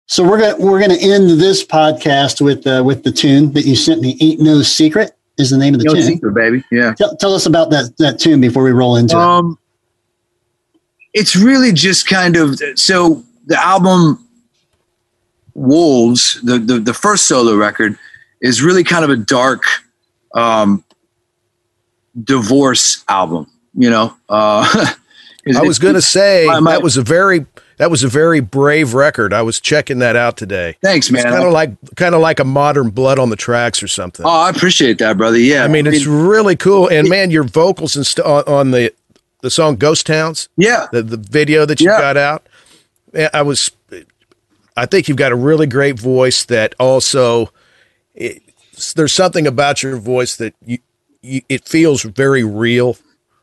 [0.07, 3.75] So we're gonna we're gonna end this podcast with uh, with the tune that you
[3.75, 4.17] sent me.
[4.19, 6.03] Ain't no secret is the name of the No tune.
[6.03, 6.63] secret, baby.
[6.71, 6.93] Yeah.
[6.93, 9.19] Tell, tell us about that that tune before we roll into it.
[9.21, 9.57] Um,
[11.13, 14.25] it's really just kind of so the album
[15.55, 17.97] Wolves, the, the the first solo record,
[18.41, 19.63] is really kind of a dark
[20.33, 20.83] um,
[22.23, 23.47] divorce album.
[23.73, 24.67] You know, uh,
[25.45, 27.45] 'cause I was going to say my- my- that was a very
[27.79, 29.33] that was a very brave record.
[29.33, 30.75] I was checking that out today.
[30.83, 31.23] Thanks, man.
[31.23, 34.25] Kind of like kind of like a modern Blood on the Tracks or something.
[34.25, 35.39] oh, I appreciate that, brother.
[35.39, 36.87] Yeah, I mean, it's really cool.
[36.89, 38.93] And man, your vocals and st- on, the
[39.41, 41.99] the song "Ghost Towns," yeah, the the video that you Yeah.
[41.99, 42.47] got out.
[43.33, 43.71] I was
[44.77, 47.51] I think you've got a really great voice that also
[48.13, 48.41] it,
[48.95, 50.77] there's something about your voice that you,
[51.21, 52.97] you it feels very real.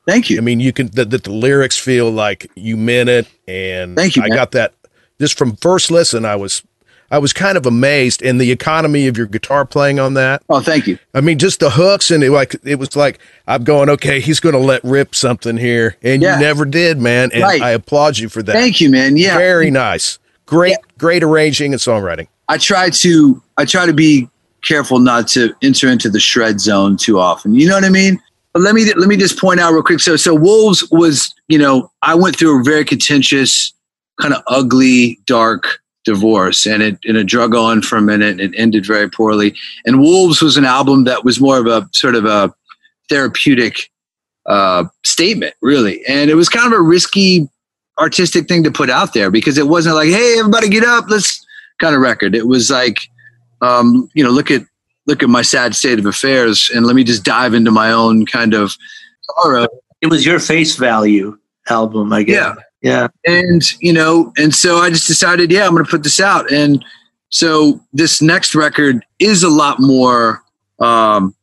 [0.06, 0.38] Thank you.
[0.38, 4.16] I mean, you can that the, the, lyrics feel like you meant it, and thank
[4.16, 4.22] you.
[4.22, 4.72] I got that
[5.20, 6.24] just from first listen.
[6.24, 6.62] I was
[7.10, 10.42] I was kind of amazed in the economy of your guitar playing on that.
[10.48, 10.98] Oh, thank you.
[11.14, 14.40] I mean, just the hooks and it like it was like I'm going, okay, he's
[14.40, 16.36] going to let rip something here, and yeah.
[16.36, 17.30] you never did, man.
[17.32, 17.62] And right.
[17.62, 18.52] I applaud you for that.
[18.52, 19.16] Thank you, man.
[19.16, 20.76] Yeah, very nice, great, yeah.
[20.98, 22.28] great arranging and songwriting.
[22.48, 24.28] I try to I try to be
[24.62, 27.54] careful not to enter into the shred zone too often.
[27.54, 28.20] You know what I mean?
[28.56, 30.00] But let me let me just point out real quick.
[30.00, 33.70] So so Wolves was you know I went through a very contentious,
[34.18, 38.40] kind of ugly, dark divorce and it and it drug on for a minute and
[38.40, 39.54] it ended very poorly.
[39.84, 42.50] And wolves was an album that was more of a sort of a
[43.10, 43.90] therapeutic
[44.46, 46.02] uh, statement really.
[46.06, 47.50] And it was kind of a risky
[47.98, 51.44] artistic thing to put out there because it wasn't like hey everybody get up let's
[51.78, 52.34] kind of record.
[52.34, 53.10] It was like
[53.60, 54.62] um, you know look at
[55.06, 58.26] look at my sad state of affairs and let me just dive into my own
[58.26, 58.76] kind of
[59.36, 59.66] sorrow
[60.00, 61.36] it was your face value
[61.68, 63.08] album i guess yeah yeah.
[63.26, 66.52] And, you know, and so I just decided, yeah, I'm going to put this out.
[66.52, 66.84] And
[67.30, 70.44] so this next record is a lot more,
[70.78, 71.34] um,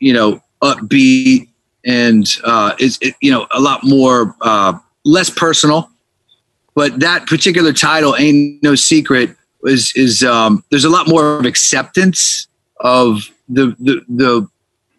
[0.00, 1.48] you know, upbeat
[1.86, 5.88] and uh, is, it, you know, a lot more, uh, less personal.
[6.74, 9.34] But that particular title, Ain't No Secret,
[9.64, 12.46] is, is um, there's a lot more of acceptance
[12.80, 14.48] of the, the, the,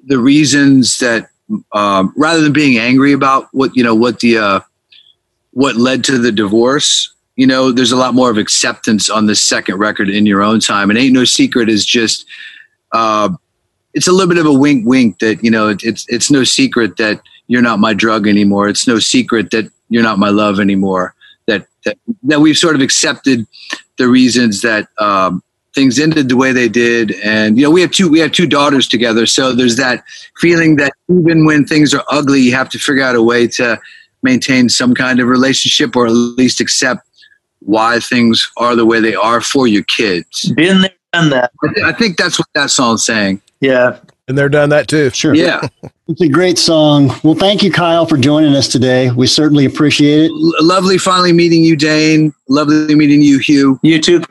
[0.06, 1.30] the reasons that
[1.72, 4.60] um, rather than being angry about what, you know, what the, uh,
[5.52, 9.42] what led to the divorce you know there's a lot more of acceptance on this
[9.42, 10.90] second record in your own time.
[10.90, 12.26] And ain't no secret is just
[12.92, 13.30] uh,
[13.94, 16.44] it's a little bit of a wink wink that you know it, it's it's no
[16.44, 18.68] secret that you're not my drug anymore.
[18.68, 21.16] It's no secret that you're not my love anymore
[21.90, 23.46] that that, we've sort of accepted
[23.98, 25.44] the reasons that um,
[25.76, 28.48] things ended the way they did and you know we have two we have two
[28.48, 30.04] daughters together so there's that
[30.38, 33.80] feeling that even when things are ugly you have to figure out a way to
[34.24, 37.08] maintain some kind of relationship or at least accept
[37.60, 40.52] why things are the way they are for your kids.
[40.54, 41.52] Been there, done that.
[41.64, 43.42] I, th- I think that's what that song's saying.
[43.60, 44.00] Yeah.
[44.30, 45.10] And they're done that too.
[45.10, 45.34] Sure.
[45.34, 45.68] Yeah.
[46.08, 47.12] it's a great song.
[47.24, 49.10] Well, thank you, Kyle, for joining us today.
[49.10, 50.32] We certainly appreciate it.
[50.32, 52.32] L- lovely finally meeting you, Dane.
[52.48, 53.80] Lovely meeting you, Hugh.
[53.82, 54.24] You too.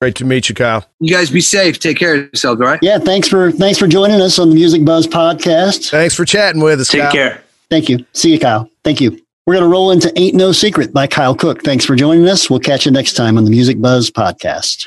[0.00, 0.84] Great to meet you, Kyle.
[1.00, 1.78] You guys be safe.
[1.78, 2.80] Take care of yourselves, all right?
[2.82, 5.90] Yeah, thanks for thanks for joining us on the Music Buzz podcast.
[5.90, 6.88] Thanks for chatting with us.
[6.88, 7.12] Take Kyle.
[7.12, 7.44] care.
[7.70, 8.04] Thank you.
[8.12, 8.68] See you, Kyle.
[8.82, 9.22] Thank you.
[9.46, 11.62] We're going to roll into Ain't No Secret by Kyle Cook.
[11.62, 12.48] Thanks for joining us.
[12.48, 14.86] We'll catch you next time on the Music Buzz podcast.